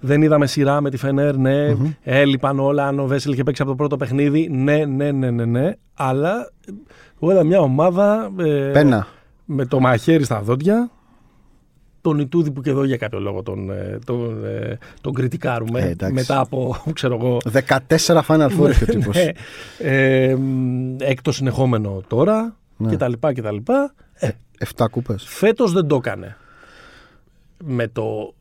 [0.00, 2.86] δεν είδαμε σειρά με τη Φενέρ, ναι, έλειπαν όλα.
[2.86, 5.72] Αν ο Βέσελι είχε παίξει από το πρώτο παιχνίδι, ναι, ναι, ναι, ναι, ναι.
[5.94, 6.72] Αλλά ε,
[7.22, 9.06] εγώ είδα μια ομάδα ε, Πένα.
[9.44, 10.90] με το μαχαίρι στα δόντια.
[12.00, 15.88] Τον Ιτούδη που και εδώ για κάποιο λόγο τον, ε, τον, ε, τον κριτικάρουμε Ε,
[15.88, 16.14] εντάξει.
[16.14, 17.38] μετά από, ξέρω εγώ,
[17.96, 19.16] 14 Final Four και ο τύπος.
[19.16, 19.30] ναι.
[19.78, 22.88] Ε, μ, έκτος συνεχόμενο τώρα Ναι.
[22.90, 23.08] και τα
[24.76, 25.24] 7 κούπες.
[25.28, 26.36] φέτος δεν το έκανε
[27.64, 28.34] με το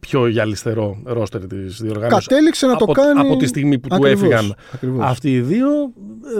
[0.00, 2.26] πιο γυαλιστερό ρόστερ της διοργάνωσης.
[2.26, 3.20] Κατέληξε να το από, κάνει.
[3.20, 5.04] Από τη στιγμή που Ακριβώς, του έφυγαν ακριβώς.
[5.06, 5.68] αυτοί οι δύο,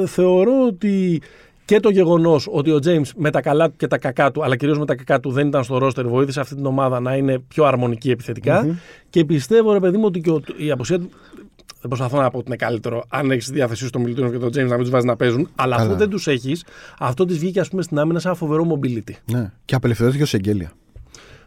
[0.02, 1.22] ε, θεωρώ ότι
[1.64, 4.56] και το γεγονός ότι ο James με τα καλά του και τα κακά του, αλλά
[4.56, 7.38] κυρίως με τα κακά του, δεν ήταν στο ρόστερ, βοήθησε αυτή την ομάδα να είναι
[7.38, 8.78] πιο αρμονική επιθετικά.
[9.10, 11.10] Και πιστεύω, ρε παιδί μου, ότι και ο- η αποσία του.
[11.80, 14.38] Δεν προσπαθώ να πω ότι είναι καλύτερο αν έχεις τη διάθεσή σου τον Μιλτίνο και
[14.38, 15.48] τον James να μην τους βάζεις να παίζουν.
[15.54, 15.88] Αλλά Καλά.
[15.88, 16.64] αφού δεν τους έχεις,
[16.98, 19.12] αυτό της βγήκε ας πούμε, στην άμυνα σαν φοβερό mobility.
[19.24, 19.52] Ναι.
[19.64, 20.72] Και απελευθερώθηκε ως εγγέλια.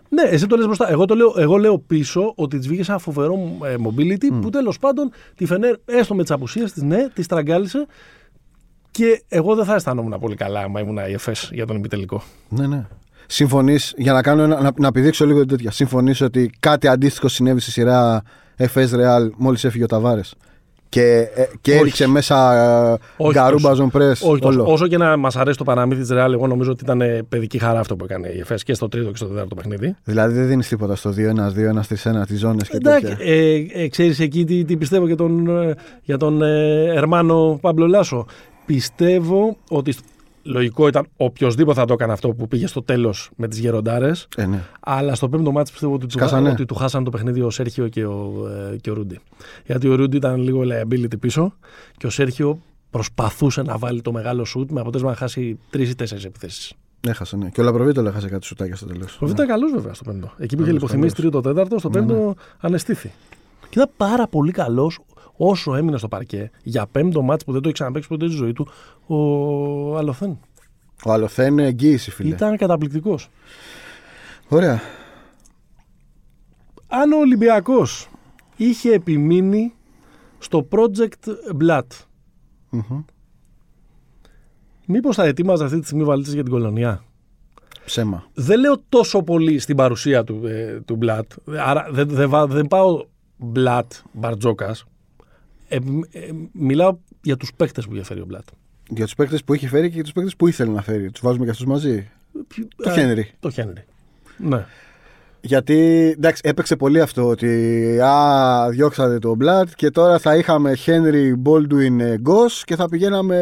[0.10, 0.92] Ναι, εσύ το λες μπροστά.
[0.92, 4.80] Εγώ, το λέω, εγώ λέω πίσω ότι της βγήκε σαν φοβερό ε, mobility που τέλος
[4.80, 7.86] πάντων τη Φενέρ, έστω με τις απουσίες της, ναι, τη τραγκάλισε.
[8.92, 12.24] Και εγώ δεν θα αισθανόμουν πολύ καλά άμα ήμουν η ΕΦΕΣ για τον ημιτελικό.
[12.50, 12.86] Ναι, ναι.
[13.28, 15.72] Συμφωνείς, για να, κάνω ένα, να, να πηδήξω λίγο τέτοια.
[15.72, 18.24] Συμφωνείς ότι κάτι αντίστοιχο συνέβη στη σειρά
[18.74, 20.34] FS Real μόλις έφυγε ο Ταβάρες.
[20.90, 21.80] Και, ε, και Όχι.
[21.80, 22.54] έριξε μέσα
[22.92, 23.76] ε, Όχι γκαρούμπα, τόσο.
[23.82, 24.10] ζομπρέ.
[24.10, 24.64] Όχι, τόσο.
[24.68, 27.58] όσο και να μας αρέσει το παραμύθι της Ρεάλ, εγώ νομίζω ότι ήταν ε, παιδική
[27.58, 29.96] χαρά αυτό που έκανε η ΕΦΕΣ και στο τρίτο και στο τέταρτο παιχνίδι.
[30.04, 33.26] Δηλαδή δεν δίνεις τίποτα στο 2-1, 2-1, 3-1, τις ζώνες και Εντάξει, τέτοια.
[33.34, 37.88] ε, ε, ξέρεις εκεί τι, τι πιστεύω για τον, ε, για τον ε, Ερμάνο Παμπλο
[37.88, 38.26] Λάσο.
[38.66, 40.00] Πιστεύω ότι σ-
[40.44, 44.28] λογικό ήταν οποιοδήποτε θα το έκανε αυτό που πήγε στο τέλος με τις γεροντάρες.
[44.36, 44.64] Ε, ναι.
[44.80, 46.50] Αλλά στο πέμπτο μάτς πιστεύω ότι του, Σκάσανε.
[46.50, 48.34] ότι του χάσαν το παιχνίδι ο Σέρχιο και ο,
[48.74, 49.20] ε, και ο Ρούντι.
[49.66, 51.54] Γιατί ο Ρούντι ήταν λίγο liability πίσω
[51.98, 55.96] και ο Σέρχιο προσπαθούσε να βάλει το μεγάλο σουτ με αποτέλεσμα να χάσει τρεις ή
[55.96, 56.74] τέσσερις επιθέσεις.
[57.08, 57.50] Έχασε, ναι.
[57.50, 59.18] Και ο Λαμπροβίτο έχασε κάτι σουτάκια στο τέλος.
[59.22, 60.32] Ο Β' ήταν καλός βέβαια στο πέμπτο.
[60.38, 61.32] Εκεί που είχε Καλός, λιποθυμίσει καλός.
[61.32, 63.12] τρίτο τέταρτο, στο Ναι, πέμπτο ανεστήθη.
[63.62, 65.00] Και ήταν πάρα πολύ καλός
[65.44, 68.54] όσο έμεινε στο παρκέ για πέμπτο μάτς που δεν το έχει ξαναπέξει ποτέ στη ζωή
[68.54, 68.68] του
[69.08, 70.40] ο Αλοθέν.
[71.06, 72.30] Ο Αλοθέ είναι εγγύηση, φίλε.
[72.36, 73.30] Ήταν καταπληκτικός.
[74.48, 74.80] Ωραία.
[76.88, 78.10] Αν ο Ολυμπιακός
[78.58, 79.74] είχε επιμείνει
[80.40, 81.30] στο project
[81.62, 81.82] Blood,
[82.70, 83.04] Μμμ.
[84.86, 87.04] μήπως θα ετοίμαζε αυτή τη στιγμή βαλίτσε για την κολονία.
[87.86, 88.24] Ψέμα.
[88.34, 91.32] Δεν λέω τόσο πολύ στην παρουσία του, ε, του Μπλατ.
[91.66, 93.06] Άρα δεν, δεν, βα- δεν πάω
[93.38, 94.86] Μπλατ Μπαρτζόκας.
[95.74, 95.78] Ε,
[96.12, 98.48] ε, μιλάω για τους παίκτες που είχε φέρει ο Μπλατ.
[98.90, 101.12] Για τους παίκτες που είχε φέρει και για τους παίκτες που ήθελε να φέρει.
[101.12, 102.10] Τους βάζουμε και αυτούς μαζί.
[102.76, 103.32] Το Ε, Χένρι.
[103.40, 103.84] Το Χένρι.
[104.38, 104.66] Ναι.
[105.42, 105.76] Γιατί
[106.18, 112.16] εντάξει, έπαιξε πολύ αυτό ότι α, διώξατε τον Μπλατ και τώρα θα είχαμε Χένρι, Μπόλντουιν,
[112.20, 113.38] Γκος και θα πηγαίναμε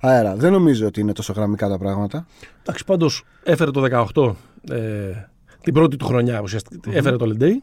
[0.00, 0.36] αέρα.
[0.36, 2.26] Δεν νομίζω ότι είναι τόσο γραμμικά τα πράγματα.
[2.62, 4.34] Εντάξει, πάντως έφερε το 18
[4.70, 5.10] ε,
[5.62, 6.90] την πρώτη του χρονιά ουσιαστικά.
[6.92, 7.62] Έφερε το Λεντέι.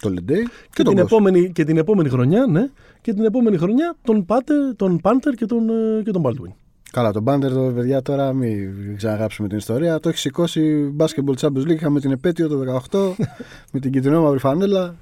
[0.00, 1.12] Το Λεντέι και, Και, τον την Γκος.
[1.12, 2.68] επόμενη, και την επόμενη χρονιά, ναι.
[3.00, 6.52] Και την επόμενη χρονιά τον, Πάτερ, τον Πάντερ και τον, ε, και τον Baldwin.
[6.92, 10.00] Καλά, τον Μπάντερ, το παιδιά τώρα μην ξαναγράψουμε την ιστορία.
[10.00, 11.68] Το έχει σηκώσει Basketball Champions League.
[11.74, 13.14] Είχαμε την επέτειο το 18
[13.72, 14.94] με την κυτρινόμαυρη φανέλα,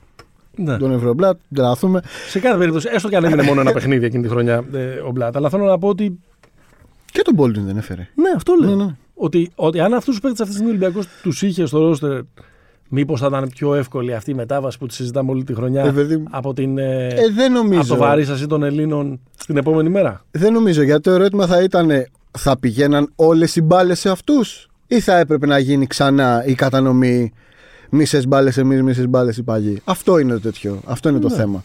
[0.57, 0.77] Ναι.
[0.77, 1.39] τον Ευρωμπλάτ.
[1.49, 2.03] Την τραθούμε.
[2.29, 5.11] Σε κάθε περίπτωση, έστω και αν έμεινε μόνο ένα παιχνίδι εκείνη τη χρονιά ε, ο
[5.11, 5.37] Μπλατ.
[5.37, 6.19] Αλλά θέλω να πω ότι.
[7.13, 8.09] Και τον Baldwin δεν έφερε.
[8.15, 8.75] Ναι, αυτό λέω.
[8.77, 8.97] Ναι, ναι.
[9.15, 12.21] Ότι, ότι αν αυτούς τους παίκτες αυτή τη στιγμή ο Ολυμπιακός τους είχε στο ρόστερ,
[12.89, 15.91] μήπως θα ήταν πιο εύκολη αυτή η μετάβαση που τη συζητάμε όλη τη χρονιά Ε,
[15.91, 16.25] παιδί μου.
[16.31, 16.79] από την.
[16.79, 17.95] Ε, Ε, δεν από νομίζω.
[17.95, 21.91] το βαρύσαση των Ελλήνων στην επόμενη μέρα; Δεν νομίζω, γιατί το ερώτημα θα ήταν
[22.39, 27.33] θα πηγαίναν όλες οι μπάλες σε αυτούς ή θα έπρεπε να γίνει ξανά η κατανομή
[27.91, 29.81] μίσες μπάλες εμείς, μίσες μπάλες οι παγιοί.
[29.85, 31.35] Αυτό είναι το τέτοιο, αυτό είναι το Ναι.
[31.35, 31.65] θέμα.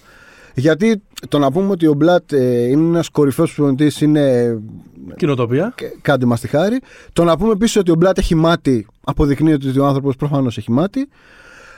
[0.60, 4.57] Γιατί το να πούμε ότι ο Μπλατ ε, είναι ένας κορυφαίος προπονητής είναι
[5.18, 5.74] Κοινοτοπία.
[5.76, 6.80] και- κάντε μας τη χάρη.
[7.14, 10.72] Το να πούμε επίσης ότι ο Μπλατ έχει μάτι αποδεικνύεται ότι ο άνθρωπος προφανώς έχει
[10.72, 11.10] μάτι.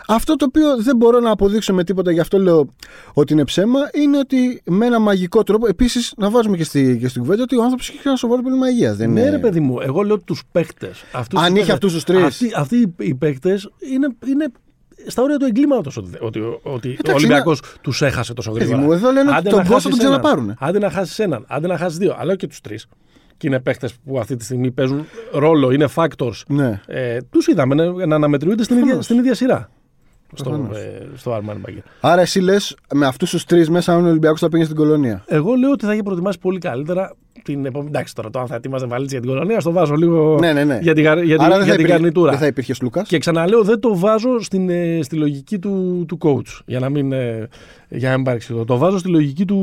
[0.07, 2.73] Αυτό το οποίο δεν μπορώ να αποδείξω με τίποτα, γι' αυτό λέω
[3.13, 5.67] ότι είναι ψέμα, είναι ότι με ένα μαγικό τρόπο.
[5.67, 8.69] Επίσης, να βάζουμε και, στη, και στην κουβέντα ότι ο άνθρωπος έχει ένα σοβαρό πρόβλημα
[8.69, 8.95] υγείας.
[8.97, 9.29] Δεν Ναι, είναι...
[9.29, 11.03] ρε παιδί μου, εγώ λέω τους παίκτες.
[11.35, 12.23] Αν είχε αυτούς τους τρεις.
[12.23, 14.47] Αυτοί, αυτοί οι- οι παίκτες είναι, είναι
[15.07, 18.85] στα όρια του εγκλήματος ότι, ότι, ότι ο Εντάξει, Ολυμπιακός τους έχασε τόσο Παιδί γρήγορα.
[18.85, 20.55] μου, εδώ λένε ότι Άντε τον να Γκος θα χάσεις τον έναν, ξαναπάρουνε.
[20.59, 22.85] Άντε να χάσεις έναν, άντε να χάσεις δύο, αλλά και τους τρεις.
[23.37, 26.41] Και είναι παίκτε που αυτή τη στιγμή παίζουν ρόλο, είναι factors.
[26.47, 26.81] Ναι.
[26.85, 29.05] Ε, τους είδαμε να, να αναμετριούνται στην ίδια, Προφανώς.
[29.05, 29.69] στην ίδια σειρά.
[30.33, 30.77] Στο, Προφανώς.
[30.77, 31.81] ε, στο Armani Bagger.
[32.01, 35.23] Άρα, εσύ λες με αυτούς τους τρεις μέσα, αν ο Ολυμπιακός θα πήγαινε στην κολονία.
[35.27, 37.89] Εγώ λέω ότι θα είχε προετοιμάσει πολύ καλύτερα την επόμενη.
[37.89, 40.63] Εντάξει, τώρα το αν θα ετοίμαζε βαλίτσα για την κολονία, στο βάζω λίγο Ναι, ναι,
[40.63, 40.79] ναι.
[40.81, 42.29] για την, γα- για την, Άρα δεν για θα την υπήρχε- καρνιτούρα.
[42.31, 43.07] Δεν θα υπήρχε Λούκας.
[43.07, 46.61] Και ξαναλέω, δεν το βάζω στην, ε, στη λογική του, του coach.
[46.65, 47.47] Για να μην, ε,
[47.89, 48.65] για να μην παρεξηγώ.
[48.65, 49.57] Το βάζω στη λογική του,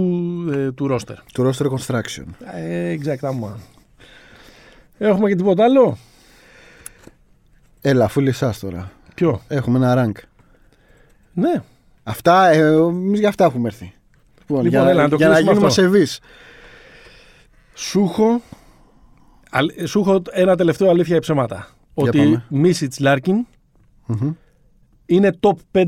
[0.52, 1.14] ε, του roster.
[1.32, 2.24] Του roster construction.
[2.54, 3.52] Ε, exactly.
[4.98, 5.98] Έχουμε και τίποτα άλλο;
[7.80, 8.90] Έλα, αφού εσά τώρα.
[9.14, 10.20] Ποιο; Έχουμε ένα rank.
[11.32, 11.62] Ναι.
[12.02, 13.92] Αυτά, ε, εμείς για αυτά έχουμε έρθει.
[14.40, 15.82] Λοιπόν, Λοιπόν, για, έλα, να το για να κλείσουμε γίνουμε αυτό.
[15.82, 16.20] σεβείς.
[17.80, 18.40] Σου έχω,
[19.50, 21.68] αλ- σου έχω ένα τελευταίο αλήθεια ή ψέματα.
[21.94, 22.44] Ότι πάμε.
[22.48, 23.46] Μίσιτς Λάρκιν
[25.06, 25.84] είναι top 5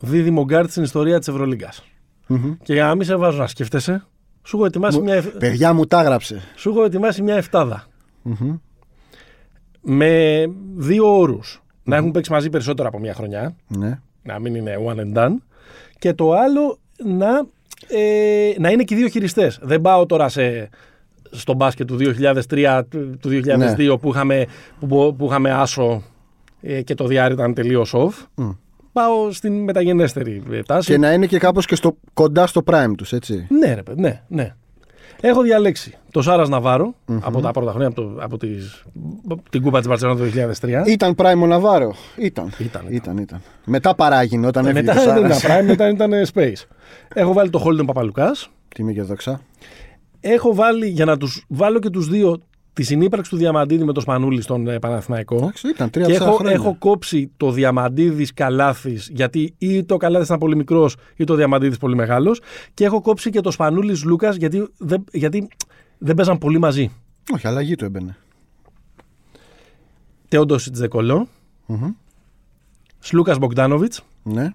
[0.00, 1.84] δίδυμο γκάρτ στην ιστορία της Ευρωλίγκας.
[2.62, 4.04] Και για να μην σε βάζω να σκέφτεσαι,
[4.42, 6.40] σου έχω ετοιμάσει, μια, εφ- Παιδιά μου τα έγραψε.
[6.56, 7.86] σου έχω ετοιμάσει μια εφτάδα.
[9.80, 10.44] Με
[10.76, 11.62] δύο όρους.
[11.84, 13.56] Να έχουν παίξει μαζί περισσότερο από μια χρονιά.
[13.68, 14.00] Ναι.
[14.22, 15.34] Να μην είναι one and done.
[15.98, 17.46] Και το άλλο να,
[17.88, 19.58] ε, να είναι και οι δύο χειριστές.
[19.62, 20.68] Δεν πάω τώρα σε,
[21.30, 21.96] στο μπάσκετ του
[22.48, 23.96] 2003, του του 2002 Ναι.
[23.96, 24.46] που, είχαμε,
[24.80, 26.02] που, που είχαμε άσο
[26.60, 28.44] ε, και το διάρρη ήταν τελείως off.
[28.92, 30.90] Πάω στην μεταγενέστερη ε, τάση.
[30.92, 33.46] Και να είναι και κάπως και στο, κοντά στο prime τους, έτσι.
[33.50, 34.54] Ναι, ρε, παιδί, ναι, ναι.
[35.20, 38.84] Έχω διαλέξει το Σάρας Ναβάρο από τα πρώτα χρόνια, από, το, από τις,
[39.50, 40.24] την Κούπα της Μπαρσελόνα το
[40.60, 40.86] 2003.
[40.86, 41.94] Ήταν prime ο Ναβάρο.
[42.16, 42.52] Ήταν.
[42.58, 43.16] Ήταν, ήταν.
[43.16, 43.42] ήταν.
[43.64, 45.62] Μετά παράγινε όταν Ε, έφυγε μετά ο δεν ήταν Σάρας.
[45.62, 46.66] Prime, μετά ήταν Space.
[47.14, 48.50] Έχω βάλει το Holden Παπαλουκάς.
[48.74, 49.40] Τιμή και δόξα.
[50.20, 52.40] Έχω βάλει για να τους βάλω και τους δύο
[52.78, 55.36] τη συνύπαρξη του Διαμαντίδη με το Σπανούλη στον ε, Παναθηναϊκό.
[55.36, 56.56] Εντάξει, ήταν τρία Και τέσσερα έχω, χρόνια.
[56.56, 61.78] έχω κόψει το Διαμαντίδης Καλάθης, γιατί ή το Καλάθης ήταν πολύ μικρός ή το Διαμαντίδης
[61.78, 62.40] πολύ μεγάλος.
[62.74, 65.48] Και έχω κόψει και το Σπανούλης Λούκας, γιατί, δεν- γιατί
[65.98, 66.90] δεν παίζαν πολύ μαζί.
[67.34, 68.16] Όχι, αλλαγή του έμπαινε.
[70.28, 71.28] Τεόντος Τζεκολό,
[71.66, 71.90] Μμμ.
[72.98, 74.52] Σλούκας Μπογκδάνοβιτς Ναι.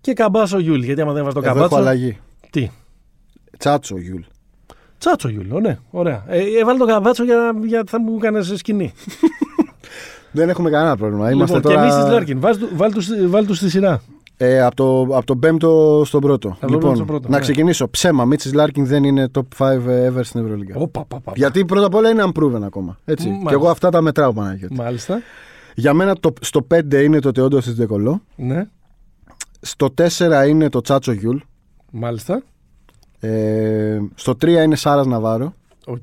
[0.00, 0.82] και Καμπάτσο Γιουλ.
[0.82, 1.80] Γιατί άμα δεν βάζω το Εδώ έχω Καμπάτσο.
[1.82, 2.18] αλλαγή.
[2.50, 2.70] Τι;
[3.58, 4.22] Τσάτσο Γιουλ.
[5.00, 6.24] Τσάτσο Γιουλ, ναι, ωραία.
[6.28, 8.92] Ε, έβαλε το Καμπάτσο για, για θα μου έκανες σκηνή.
[10.32, 11.30] Δεν έχουμε κανένα πρόβλημα.
[11.30, 11.86] Είμαστε λοιπόν, τώρα...
[11.86, 12.40] και εμείς της Λάρκιν.
[12.40, 14.02] Βάλ του, βάλ τους- βάλ τους στη σειρά.
[14.36, 16.48] Ε, από, το, από τον πέμπτο στον πρώτο.
[16.48, 17.40] τον λοιπόν, πέμπτο στον πρώτο, να ναι.
[17.40, 17.88] ξεκινήσω.
[17.88, 18.24] Ψέμα.
[18.24, 20.74] Μίτσι Λάρκιν δεν είναι top 5 ever στην Ευρωλίγα.
[20.76, 21.32] Όπα, πα, πα, πα.
[21.36, 22.98] Γιατί πρώτα απ' όλα είναι unproven ακόμα.
[23.04, 23.26] Έτσι.
[23.28, 23.48] Μάλιστα.
[23.48, 24.74] Και εγώ αυτά τα μετράω Παναγιώτη.
[24.74, 25.20] Μάλιστα.
[25.74, 28.22] Για μένα το, στο 5 είναι το Τεόντοσιτς Ντε Κολό.
[28.36, 28.66] Ναι,
[29.60, 31.36] Στο 4 είναι το Τσάτσο Γιουλ.
[31.90, 32.42] μάλιστα.
[33.20, 35.54] Ε, στο 3 είναι Σάρας Ναβάρο.
[35.86, 36.02] Οκ.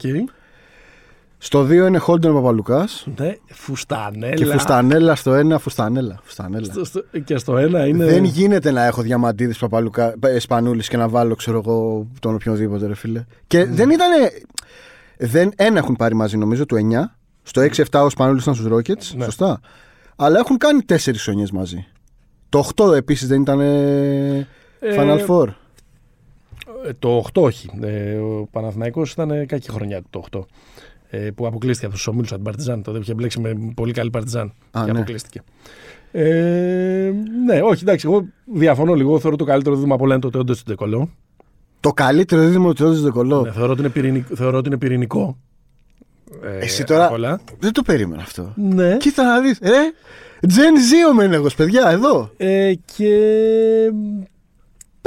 [1.37, 3.07] Στο 2 είναι Χόλντεν Παπαλουκάς.
[3.19, 4.33] Ναι, φουστανέλα.
[4.33, 5.57] Και Φουστανέλα στο 1.
[5.59, 6.19] Φουστανέλα.
[6.23, 6.63] φουστανέλα.
[6.65, 8.05] Στο- στο- και στο ένα είναι.
[8.05, 12.87] Δεν γίνεται να έχω διαμαντίδη Παπαλουκά, ε, Σπανούλης και να βάλω, ξέρω εγώ, τον οποιονδήποτε,
[12.87, 13.25] ρε φίλε.
[13.47, 13.65] Και Ναι.
[13.65, 14.07] δεν ήταν.
[15.17, 17.15] Δεν, ένα έχουν πάρει μαζί, νομίζω, του 9.
[17.43, 19.15] Στο 6-7 ο Σπανούλης ήταν στους Rockets.
[19.17, 19.23] Ναι.
[19.23, 19.59] Σωστά.
[20.15, 21.85] Αλλά έχουν κάνει τέσσερις χρονιέ μαζί.
[22.49, 23.59] Το 8 επίσης δεν ήταν.
[23.59, 24.47] ε,
[24.97, 25.47] Final Four.
[26.85, 27.69] Ε, Το 8 όχι.
[27.81, 30.45] Ε, ο Παναθηναϊκός ήταν ε, κακή χρονιά του το 8.
[31.09, 32.81] Ε, που αποκλείστηκε από τους ομίλους από την Παρτιζάν.
[32.81, 34.53] Τότε είχε μπλέξει με πολύ καλή Παρτιζάν.
[34.71, 34.97] Α, και ναι.
[34.99, 35.41] αποκλείστηκε.
[36.11, 37.11] Ε,
[37.45, 39.09] ναι, όχι, εντάξει, εγώ διαφωνώ λίγο.
[39.09, 41.09] Εγώ Θεωρώ το καλύτερο δίδυμο από όλα είναι το Τεόντο του Ντεκολό.
[41.79, 43.41] Το καλύτερο δίδυμο του Τεόντο Δεκολό.
[43.41, 45.37] Ναι, θεωρώ, ότι είναι πυρηνικό, θεωρώ ότι είναι πυρηνικό.
[46.43, 47.39] Ε, Εσύ τώρα- απ' όλα.
[47.59, 48.53] Δεν το περίμενα αυτό.
[48.55, 48.97] Ναι.
[48.97, 49.59] Κοίτα να δεις.
[49.59, 49.71] Ε,
[50.41, 52.31] Gen Z ο Μένεγος, παιδιά, εδώ.
[52.37, 53.11] Ε, και.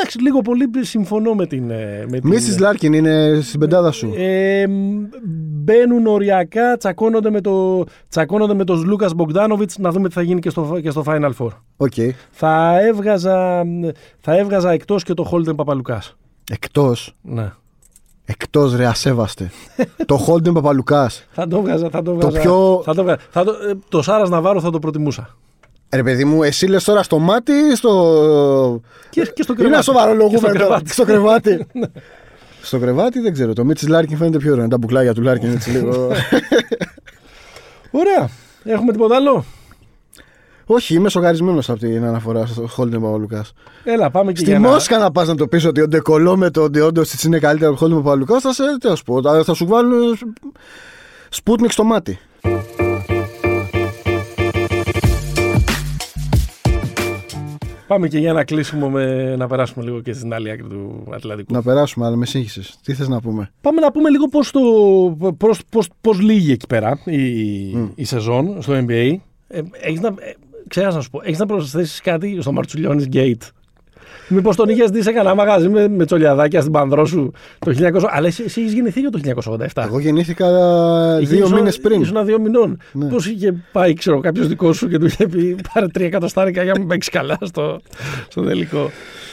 [0.00, 1.70] Εντάξει, λίγο πολύ συμφωνώ με την.
[1.70, 4.12] ε, Με την Μίσης Λάρκιν είναι στην πεντάδα σου.
[4.16, 5.04] Ε, μ,
[5.64, 10.40] μπαίνουν οριακά, τσακώνονται με, το, τσακώνονται με τον Λούκα Μπογκδάνοβιτς να δούμε τι θα γίνει
[10.40, 11.48] και στο, και στο Final Four.
[11.76, 11.92] Οκ.
[12.30, 13.64] Θα έβγαζα,
[14.20, 16.16] θα έβγαζα εκτός και το Χόλντεν Παπαλουκάς.
[16.50, 17.52] Εκτός; Ναι.
[18.24, 19.50] Εκτός ρε, ασέβαστε.
[20.06, 21.26] το Χόλντεν Παπαλουκάς.
[21.32, 21.90] Θα το έβγαζα.
[21.90, 23.18] Θα το, έβγαζα, πιο- Θα το, έβγαζα.
[23.30, 25.36] θα το, ε, το Σάρας Ναβάρο θα το προτιμούσα.
[25.94, 28.80] Ρε παιδί μου, εσύ λες τώρα στο μάτι ή στο.
[29.10, 29.84] Και, και στο Είναι κρεβάτι.
[29.84, 30.80] σοβαρολογούμενο.
[30.82, 31.04] Και στο κρεβάτι.
[31.04, 31.66] Στο κρεβάτι.
[32.62, 33.52] στο κρεβάτι δεν ξέρω.
[33.52, 34.60] Το Μίσιτς Λάρκιν φαίνεται πιο ωραίο.
[34.62, 35.90] Είναι Τα μπουκλάκια του Λάρκιν έτσι λίγο.
[37.90, 38.28] Ωραία.
[38.64, 39.44] Έχουμε τίποτα άλλο;
[40.66, 43.44] Όχι, είμαι σοκαρισμένος από την αναφορά στο Χόλντεν Παπαλουκά.
[43.84, 46.09] Έλα, πάμε και Στη για να- Μόσχα να πας να το πεις ότι ο Ντε
[46.09, 48.62] Κολό με τον Τεόντο είναι καλύτερο από τον Χόλντεν Παπαλουκά, θα σε.
[48.80, 50.18] Τι να σου πω, θα- θα σου βάλουν
[51.28, 52.18] σπούτνικ στο μάτι.
[57.90, 61.52] Πάμε και για να κλείσουμε με, να περάσουμε λίγο και στην άλλη άκρη του Ατλαντικού.
[61.52, 62.78] Να περάσουμε, αλλά με σύγχυσες.
[62.82, 64.60] Τι θες να πούμε; Πάμε να πούμε λίγο πώς, το,
[65.36, 69.16] πώς, πώς, πώς λύγει εκεί πέρα η, η σεζόν στο NBA.
[69.48, 70.34] Ε, έχεις να, ε,
[70.68, 73.48] ξέχασα να σου πω, έχεις να προσθέσεις κάτι στο Μαρτσουλιώνης Gate;
[74.28, 78.04] Μήπως τον είχες δει σε κανένα μαγαζί με, με τσολιαδάκια στην πανδρό σου το 1900.
[78.10, 79.20] Αλλά εσύ, εσύ έχεις γεννηθεί για το
[79.74, 79.82] 1987.
[79.86, 80.46] Εγώ γεννήθηκα
[81.20, 82.00] Είχε- δύο ήσουν- μήνες πριν.
[82.00, 82.80] Ήσουν δύο μηνών.
[82.92, 83.08] Ναι.
[83.08, 86.72] Πώς είχε πάει, ξέρω, κάποιος δικός σου και του είχε πει πάρε τρία εκατοστάρικα για
[86.72, 87.80] να μην παίξεις καλά στο,
[88.28, 88.90] στο τελικό.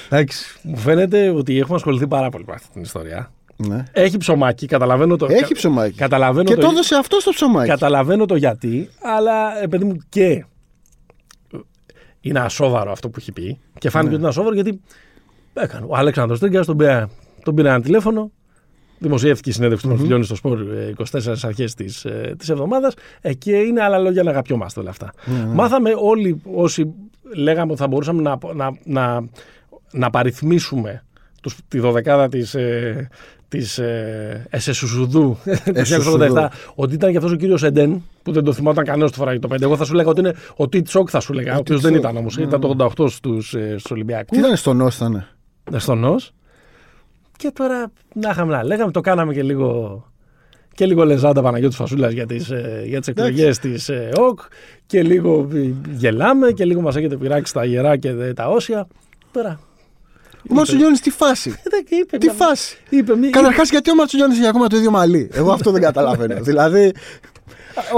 [0.09, 0.59] Εντάξει.
[0.61, 3.31] Μου φαίνεται ότι έχουμε ασχοληθεί πάρα πολύ με αυτή την ιστορία.
[3.67, 3.83] Ναι.
[3.91, 5.27] Έχει ψωμάκι, καταλαβαίνω το.
[5.29, 5.95] Έχει ψωμάκι.
[5.97, 7.69] Καταλαβαίνω Και το, το έδωσε αυτό στο ψωμάκι.
[7.69, 10.45] καταλαβαίνω το γιατί, αλλά ε, παιδί μου και
[12.21, 13.59] είναι ασόβαρο αυτό που έχει πει.
[13.77, 14.13] Και φάνηκε Ναι.
[14.15, 14.81] ότι είναι ασόβαρο γιατί
[15.53, 15.85] έκανε.
[15.89, 17.05] Ο Αλέξανδρος Τρίγκας τον πήρε,
[17.43, 18.31] τον πήρε ένα τηλέφωνο
[18.99, 22.93] δημοσιεύτηκε η συνέντευξη του Μορφιλιώνη στο Σπορ ε, 24 αρχές της ε, της εβδομάδας.
[23.21, 25.13] Ε, και είναι άλλα λόγια να αγαπιόμαστε όλα αυτά.
[25.25, 26.93] Ναι, Μάθαμε όλοι όσοι
[27.35, 29.27] λέγαμε ότι θα μπορούσαμε να, να, να,
[29.91, 31.03] να παριθμίσουμε
[31.41, 33.07] τους, τη δωδεκάδα της, ε,
[33.49, 35.09] της ε, Εσεσουσουδού
[35.45, 36.25] του Εσεσουσουδού.
[36.35, 39.39] 1987 ότι ήταν και αυτός ο κύριος Εντέν που δεν το θυμόταν κανένας του φοράει
[39.39, 39.61] το 5.
[39.61, 41.91] Εγώ θα σου λέγα ότι είναι ο Τιτ Τσόκ θα σου λέγα, ο οποίος δεν
[41.91, 42.03] Τσόκ.
[42.03, 42.75] ήταν όμως, Ναι, ήταν ναι.
[42.75, 44.37] το 88 στους, ε, στους Ολυμπιακούς.
[44.37, 45.25] Τι ήταν στον Νος, ήταν.
[45.77, 46.31] στον Νος.
[47.37, 50.03] Και τώρα να είχαμε να λέγαμε, το κάναμε και λίγο
[50.73, 54.39] και λίγο λεζάντα Παναγιώτης Φασούλας για τις, ε, για τις εκλογές της ε, ΟΚ
[54.85, 58.87] και λίγο ε, γελάμε και λίγο μας έχετε πειράξει τα γερά και δε- τα όσια.
[59.31, 59.59] Τώρα,
[60.49, 64.37] Ο Μαρτσουλιώνης τι φάση; δεν είπε Τι μια- φάση; Είπε, μη- Καταρχάς, γιατί ο Μαρτσουλιώνης
[64.37, 66.35] έχει ακόμα το ίδιο μαλλί; Εγώ αυτό δεν καταλαβαίνω.
[66.49, 66.91] δηλαδή.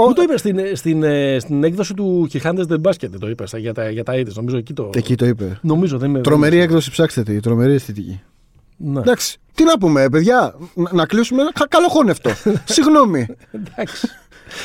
[0.06, 3.58] Πού το είπε στην, στην, ε, στην έκδοση του Κιχάντες The Basket το είπες στα-
[3.58, 4.90] για τα, για τα AIDS, νομίζω εκεί το...
[4.94, 5.58] Εκεί το είπε.
[5.62, 6.20] Νομίζω δεν είναι...
[6.20, 7.40] Τρομερή έκδοση, ψάξτε τη.
[7.40, 8.20] Τρομερή αισθητική.
[8.76, 9.00] Ναι.
[9.00, 9.38] Εντάξει.
[9.54, 12.30] Τι να πούμε, παιδιά, να, να κλείσουμε ένα κα- καλοχώνευτο.
[12.64, 13.26] Συγγνώμη.
[13.50, 14.08] Εντάξει.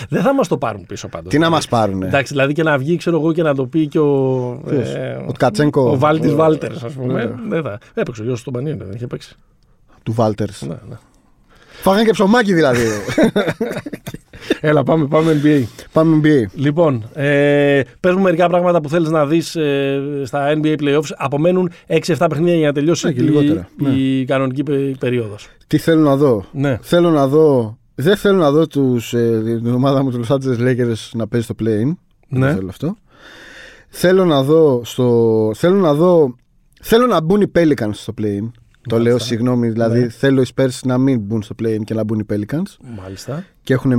[0.10, 1.32] Δεν θα μας το πάρουν πίσω πάντως.
[1.32, 3.88] Τι να μας πάρουνε; Εντάξει, δηλαδή και να βγει, ξέρω εγώ, και να το πει
[3.88, 4.62] και ο.
[4.70, 5.72] Ποιος; ε, Ο Tkatchenko.
[5.92, 7.14] Ο Βάλτης Ο- Βάλτερς, ας πούμε.
[7.14, 7.32] Ναι.
[7.50, 7.78] Δεν θα.
[7.94, 9.36] Έπαιξε ο γιος του Πανίων, δεν είχε παίξει.
[10.04, 10.62] Του Βάλτερς.
[10.62, 10.96] Ναι, ναι.
[11.82, 12.82] Φάγανε και ψωμάκι δηλαδή.
[14.62, 15.64] Έλα, πάμε, πάμε NBA.
[15.92, 16.50] Πάμε NBA.
[16.56, 21.10] Λοιπόν, ε, πες μου μερικά πράγματα που θέλεις να δεις ε, στα NBA Playoffs.
[21.18, 23.68] Απομένουν 6-7 παιχνίδια για να τελειώσει Ναι, και η, λιγότερα.
[23.96, 25.48] η κανονική πε- περίοδος.
[25.68, 26.46] Τι θέλω να δω.
[26.52, 26.78] Ναι.
[26.82, 27.78] Θέλω να δω.
[27.96, 31.46] Δεν θέλω να δω τους, ε, την ομάδα μου τους Los Angeles Lakers να παίζει
[31.46, 31.96] στο play-in.
[32.30, 32.54] Δεν Ναι.
[32.54, 32.96] θέλω αυτό.
[33.90, 35.52] Θέλω να δω στο.
[35.56, 36.36] Θέλω να δω.
[36.82, 38.52] Θέλω να μπουν οι Pelicans στο play-in.
[38.90, 40.10] Το λέω συγγνώμη, δηλαδή Ναι.
[40.10, 42.76] θέλω οι Spurs να μην μπουν στο play-in και να μπουν οι Pelicans.
[43.02, 43.44] Μάλιστα.
[43.64, 43.94] Και έχουν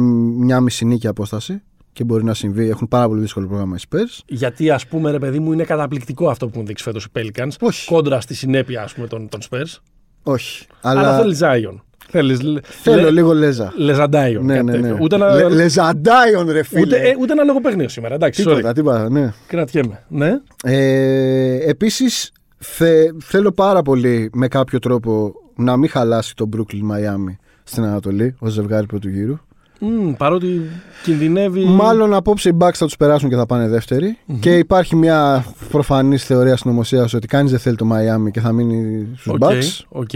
[0.44, 2.68] μια μισή νίκη απόσταση και μπορεί να συμβεί.
[2.68, 4.20] Έχουν πάρα πολύ δύσκολο πρόγραμμα οι Spurs.
[4.26, 7.50] Γιατί ας πούμε ρε παιδί μου είναι καταπληκτικό αυτό που μου δείξει φέτος οι Pelicans.
[7.60, 7.86] Όχι.
[7.88, 9.78] Κόντρα στη συνέπεια ας πούμε των, των Spurs.
[10.22, 10.66] Όχι.
[10.80, 11.80] Αλλά, Αλλά, θέλει Zion.
[12.16, 13.72] Θέλεις λε- θέλω λε- λίγο λέζα.
[13.76, 14.44] Λεζαντάιον.
[14.44, 14.80] Ναι, κάτι ναι, ναι.
[14.80, 14.98] τέτοιο.
[15.00, 16.80] Ούτε ένα, Λε- Λεζαντάιον, ρε φίλε.
[16.80, 18.14] ούτε, ε, ούτε ένα λόγο παιχνίδι σήμερα.
[18.14, 18.48] Εντάξει, sorry.
[18.54, 19.32] Τίποτα, τίποτα, ναι.
[19.46, 20.02] Κρατιέμαι.
[20.08, 20.32] Ναι.
[20.64, 27.36] Ε, επίσης θε- θέλω πάρα πολύ με κάποιο τρόπο να μην χαλάσει το Brooklyn Miami
[27.64, 29.38] στην Ανατολή ως ζευγάρι πρώτου γύρου.
[29.80, 30.60] Μμ, παρότι
[31.02, 31.64] κινδυνεύει.
[31.64, 34.18] Μάλλον απόψε οι Bucks θα τους περάσουν και θα πάνε δεύτεροι.
[34.40, 39.06] Και υπάρχει μια προφανής θεωρία συνωμοσίας ότι κανείς δεν θέλει το Miami και θα μείνει
[39.16, 39.84] στους OK, Bucks.
[39.88, 40.10] OK.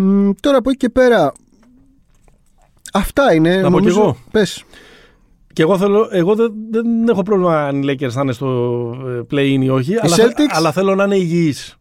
[0.00, 1.32] Μ, τώρα από εκεί και πέρα
[2.92, 3.56] αυτά είναι.
[3.56, 3.94] Να πω νομίζω.
[3.94, 4.16] κι εγώ.
[4.30, 4.64] Πες.
[5.52, 8.46] Και εγώ, θέλω, εγώ δεν, δεν έχω πρόβλημα αν οι Lakers θα είναι στο
[9.06, 9.94] ε, play-in ή όχι.
[10.00, 10.50] αλλά, θε- Celtics?
[10.50, 11.76] αλλά θέλω να είναι υγιείς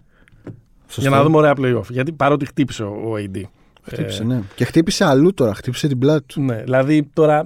[0.87, 1.01] Σωστό.
[1.01, 1.89] Για να δούμε ωραία play-off.
[1.89, 3.41] Γιατί παρότι χτύπησε ο, ο AD.
[3.81, 4.41] Χτύπησε, Ε, ναι.
[4.55, 5.53] Και χτύπησε αλλού τώρα.
[5.53, 6.41] Χτύπησε την πλάτη του.
[6.41, 7.39] Ναι, δηλαδή τώρα.
[7.39, 7.45] ε,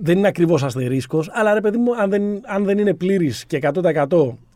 [0.00, 3.58] Δεν είναι ακριβώς αστερίσκος, αλλά ρε παιδί μου, αν δεν, αν δεν είναι πλήρης και
[4.06, 4.06] 100%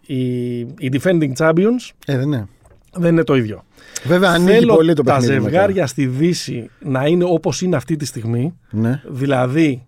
[0.06, 2.48] οι, οι defending champions, Ε, δεν είναι.
[2.96, 3.64] Δεν είναι το ίδιο.
[4.04, 5.32] Βέβαια ανοίγει Θέλω πολύ το τα παιχνίδι.
[5.34, 5.42] μετά.
[5.50, 8.54] ζευγάρια στη Δύση να είναι όπως είναι αυτή τη στιγμή.
[8.70, 9.02] Ναι.
[9.08, 9.86] Δηλαδή,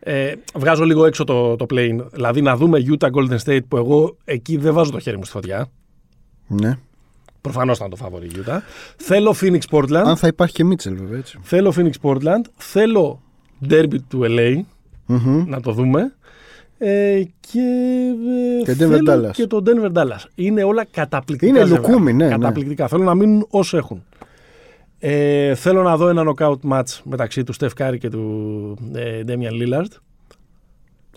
[0.00, 1.98] ε, βγάζω λίγο έξω το, το plane.
[2.12, 5.32] Δηλαδή, να δούμε Utah Golden State που εγώ εκεί δεν βάζω το χέρι μου στη
[5.32, 5.66] φωτιά.
[6.46, 6.78] ναι.
[7.40, 8.58] Προφανώς ήταν το φαβορή Utah.
[8.96, 10.02] Θέλω Phoenix Portland.
[10.04, 11.38] Αν θα υπάρχει και Μίτσελ, βέβαια έτσι.
[11.42, 12.42] Θέλω Phoenix Portland.
[12.56, 13.20] Θέλω
[13.70, 14.60] Derby του LA.
[15.06, 15.44] Μμμ.
[15.48, 16.14] Να το δούμε.
[16.78, 17.60] Ε, και,
[18.60, 19.30] ε, Και Denver θέλω Dallas.
[19.32, 20.24] και το Denver Dallas.
[20.34, 21.50] Είναι όλα καταπληκτικά.
[21.50, 21.88] Είναι ζευγάρια.
[21.88, 22.30] λουκούμι, ναι, ναι.
[22.30, 22.88] Καταπληκτικά.
[22.88, 24.02] Θέλω να μείνουν όσο έχουν.
[24.98, 29.62] Ε, θέλω να δω ένα knockout match μεταξύ του Steph Curry και του ε, Damian
[29.62, 29.90] Lillard.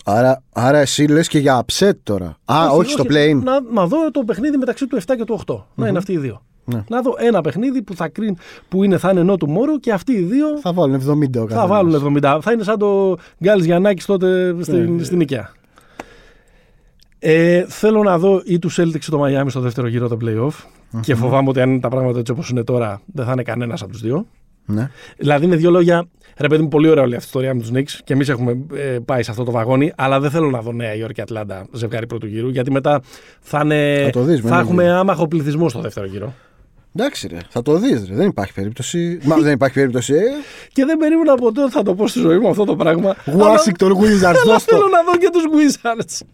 [0.05, 2.37] Άρα, άρα εσύ λες και για upset τώρα.
[2.45, 3.39] Α, όχι, στο play-in.
[3.43, 5.55] Να, να δω το παιχνίδι μεταξύ του 7 και του 8.
[5.75, 6.41] Να είναι αυτοί οι δύο.
[6.65, 6.83] Ναι.
[6.89, 8.35] Να δω ένα παιχνίδι που θα, κρίνει,
[8.69, 11.45] που είναι, θα είναι no tomorrow και αυτοί οι δύο Θα βάλουν 70 ο θα
[11.45, 11.67] καθένας.
[11.67, 12.39] βάλουν 70.
[12.41, 15.03] Θα είναι σαν το Γκάλης Γιαννάκης τότε στην, Ναι.
[15.03, 15.51] στην Νίκαια.
[17.19, 20.65] Ε, θέλω να δω ή τους Celtics ή το Miami στο δεύτερο γύρο των playoff.
[21.01, 23.81] Και φοβάμαι ότι αν είναι τα πράγματα έτσι όπως είναι τώρα, δεν θα είναι κανένας
[23.81, 24.25] από τους δύο.
[24.65, 24.89] Ναι.
[25.17, 26.05] Δηλαδή, με δύο λόγια,
[26.37, 28.57] ρε παιδί μου, πολύ ωραία όλη αυτή η ιστορία με τους Knicks και εμείς έχουμε
[28.73, 29.91] ε, πάει σε αυτό το βαγόνι.
[29.95, 33.01] Αλλά δεν θέλω να δω Νέα Υόρκη και Ατλάντα ζευγάρι πρώτου γύρου, γιατί μετά
[33.39, 36.33] θα, είναι, Θα το δεις, θα με έχουμε ένα άμαχο πληθυσμό στο δεύτερο γύρο.
[36.95, 37.37] Εντάξει, ρε.
[37.49, 38.15] Θα το δεις, ρε.
[38.15, 39.19] Δεν υπάρχει περίπτωση.
[39.23, 40.13] Μα δεν υπάρχει περίπτωση.
[40.13, 40.21] Ε.
[40.73, 43.15] Και δεν περίμενα ποτέ ότι θα το πω στη ζωή μου αυτό το πράγμα.
[43.25, 44.75] Washington Wizards, Αλλά δώσ' το.
[44.75, 46.25] θέλω να δω και τους Wizards.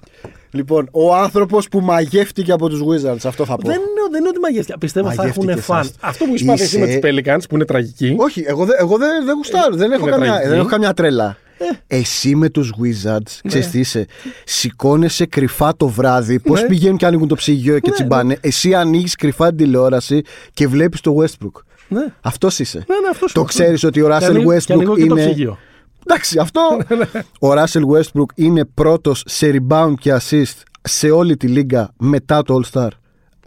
[0.52, 3.68] Λοιπόν, ο άνθρωπος που μαγεύτηκε από τους Wizards, αυτό θα πω.
[3.68, 4.78] Δεν είναι, δεν είναι ότι μαγεύτηκε.
[4.80, 5.84] Πιστεύω θα έχουν Μαγεύτηκε φαν.
[5.84, 5.94] σας.
[6.02, 8.16] Αυτό που είπατε εσύ Είσαι- με του Pelicans που είναι τραγική.
[8.18, 9.76] Όχι, εγώ, δεν- εγώ δεν, δεν γουστάρω.
[9.76, 10.50] δεν, έχω είναι καμιά, τραγική.
[10.50, 11.38] δεν έχω καμιά τρέλα.
[11.88, 14.06] Εσύ με τους Wizards, ξέρεις τι είσαι,
[14.46, 16.68] σηκώνεσαι κρυφά το βράδυ, πώς Ναι.
[16.68, 18.38] πηγαίνουν και ανοίγουν το ψυγείο και Ναι, τσιμπάνε.
[18.42, 20.22] Εσύ ανοίγεις κρυφά την τηλεόραση
[20.54, 21.62] και βλέπεις το Westbrook.
[21.90, 22.06] Ναι.
[22.22, 22.78] Αυτός είσαι.
[22.88, 23.50] Ναι, ναι, αυτός Το είναι.
[23.50, 25.26] ξέρεις ότι ο Και Russell ανοίγω- και ανοίγω Westbrook και το είναι...
[25.26, 25.58] ψυγείο.
[26.06, 26.62] Εντάξει, αυτό.
[27.40, 32.60] ο Russell Westbrook είναι πρώτος σε rebound και assist σε όλη τη λίγα μετά το
[32.62, 32.88] All-Star.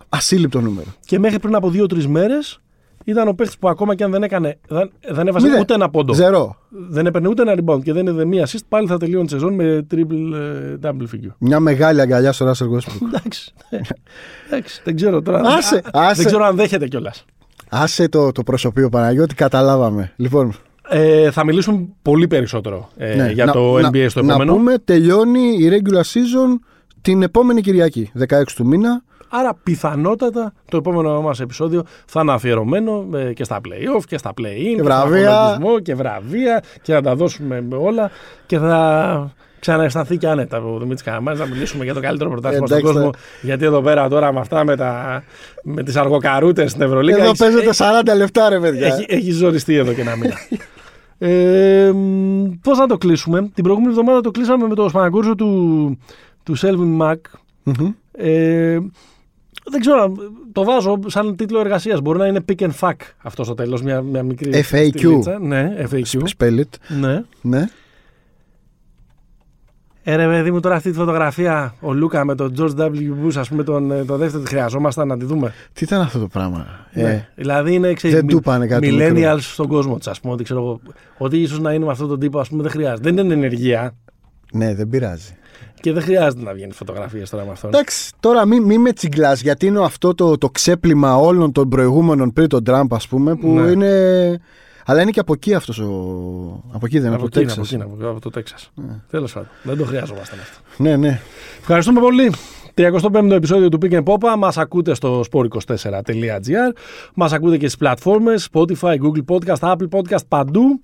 [0.09, 0.87] Ασύλληπτο νούμερο.
[1.05, 2.60] Και μέχρι πριν από δύο-τρεις μέρες
[3.05, 4.59] ήταν ο παίχτης που ακόμα και αν δεν έκανε.
[4.69, 5.61] Δεν, δεν έβαζε Μηδέν.
[5.61, 6.13] ούτε ένα πόντο.
[6.15, 6.57] Ζερό.
[6.69, 8.59] Δεν έπαιρνε ούτε ένα rebound και δεν έδινε μία assist.
[8.69, 11.35] Πάλι θα τελείωνε τη σεζόν με triple ε, double figure.
[11.39, 13.07] Μια μεγάλη αγκαλιά στο Russell Westbrook.
[13.15, 13.53] Εντάξει.
[14.51, 14.81] Εντάξει.
[14.85, 15.41] Δεν ξέρω τώρα.
[15.45, 16.15] Άσε, Α, άσε.
[16.15, 17.25] Δεν ξέρω αν δέχεται κιόλας.
[17.69, 20.13] Άσε το, το προσωπείο Παναγιώτη, καταλάβαμε.
[20.17, 20.55] Λοιπόν,
[20.89, 24.53] Ε, θα μιλήσουμε πολύ περισσότερο ε, ναι, για να- το να- NBA στο Να επόμενο.
[24.55, 26.59] πούμε, τελειώνει η regular season
[27.01, 29.03] την επόμενη Κυριακή, 16 του μήνα.
[29.33, 34.31] Άρα πιθανότατα το επόμενο μας επεισόδιο θα είναι αφιερωμένο ε, και στα play-off και στα
[34.41, 35.21] play-in Και βραβεία.
[35.31, 38.11] στον αθλητισμό και βραβεία και θα τα δώσουμε με όλα
[38.47, 42.79] και θα ξανααισθανθεί και άνετα ο Δημήτρης Καραμάνης να μιλήσουμε για το καλύτερο πρωτάθλημα στον
[42.79, 43.11] Εντάξει, κόσμο
[43.43, 45.23] γιατί εδώ πέρα τώρα με αυτά με, τα,
[45.63, 47.71] με τις αργοκαρούτες στην Ευρωλίγα Εδώ έχεις- παίζετε
[48.13, 48.87] 40 λεπτά, ρε παιδιά.
[48.87, 50.35] έχει, έχει ζοριστεί εδώ και ένα μήνα.
[51.19, 51.93] ε,
[52.63, 55.99] Πώς να το κλείσουμε; Την προηγούμενη εβδομάδα το κλείσαμε με το σπανακούρσο του,
[56.43, 57.15] του Selvin Mac.
[57.63, 57.93] Μμμ.
[58.13, 58.79] Ε,
[59.65, 60.13] δεν ξέρω,
[60.53, 62.01] το βάζω σαν τίτλο εργασίας.
[62.01, 62.93] Μπορεί να είναι pick and fuck
[63.23, 64.51] αυτό στο τέλος, μια, μια μικρή.
[64.71, 64.89] FAQ.
[64.97, 65.39] στυλίτσα.
[65.39, 66.19] Ναι, FAQ.
[66.39, 66.97] Spell it.
[67.01, 67.23] Ναι.
[67.43, 67.65] Ναι.
[70.03, 72.91] Ε, ρε παιδί μου, τώρα αυτή τη φωτογραφία, ο Λούκα με τον George W.
[73.25, 75.53] Bush, ας πούμε, τον, ε, τον δεύτερο, τη χρειαζόμασταν να τη δούμε.
[75.73, 76.67] Τι ήταν αυτό το πράγμα.
[76.91, 77.29] Ε, Ναι.
[77.35, 79.39] Δηλαδή είναι ξέρεις, δεν μι- του πάνε κάτι millennials μικρό.
[79.39, 80.33] στον κόσμο της, ας πούμε.
[80.33, 80.81] Ότι, ξέρω, εγώ,
[81.19, 83.11] ότι ίσως να είναι με αυτόν τον τύπο, ας πούμε, δεν χρειάζεται.
[83.13, 83.95] Δεν είναι ενεργεία
[84.53, 85.35] ναι, δεν πειράζει.
[85.81, 87.71] Και δεν χρειάζεται να βγαίνει φωτογραφίε τώρα με αυτόν.
[87.75, 92.33] Εντάξει, τώρα μην μη με τσιγκλάς, γιατί είναι αυτό το, το ξέπλυμα όλων των προηγούμενων
[92.33, 93.71] πριν τον Τραμπ, ας πούμε, που Ναι.
[93.71, 94.41] είναι.
[94.87, 95.85] Αλλά είναι και από εκεί αυτός ο.
[96.73, 97.73] Από εκεί δεν είναι, από, από, το εκεί, από, Τέξας.
[97.73, 98.57] εκεί, από, από το Τέξα.
[99.11, 100.59] Τέλος πάντων, δεν το χρειάζομασταν αυτό.
[100.83, 101.21] Ναι, ναι.
[101.61, 102.33] Ευχαριστούμε πολύ.
[102.75, 104.35] 35ο επεισόδιο του Pick and Popa.
[104.39, 106.73] Μας ακούτε στο sport24.gr.
[107.15, 110.81] Μας ακούτε και στις πλατφόρμες Spotify, Google Podcast, Apple Podcast, παντού.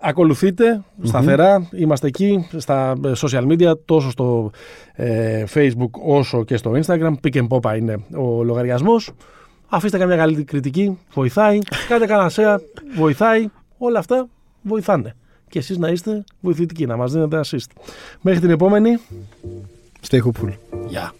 [0.00, 1.68] Ακολουθείτε σταθερά.
[1.72, 4.50] Είμαστε εκεί στα ε, social media, τόσο στο
[4.92, 7.12] ε, Facebook όσο και στο Instagram.
[7.22, 9.10] Pick and Popa είναι ο λογαριασμός.
[9.68, 11.58] Αφήστε καμιά καλή κριτική, βοηθάει.
[11.88, 12.58] Κάντε κανένα share,
[12.96, 13.46] βοηθάει.
[13.78, 14.28] Όλα αυτά
[14.62, 15.14] βοηθάνε.
[15.48, 17.80] Και εσείς να είστε βοηθητικοί, να μας δίνετε assist.
[18.20, 18.98] Μέχρι την επόμενη.
[20.10, 20.52] Stay hopeful.
[20.88, 21.12] Γεια.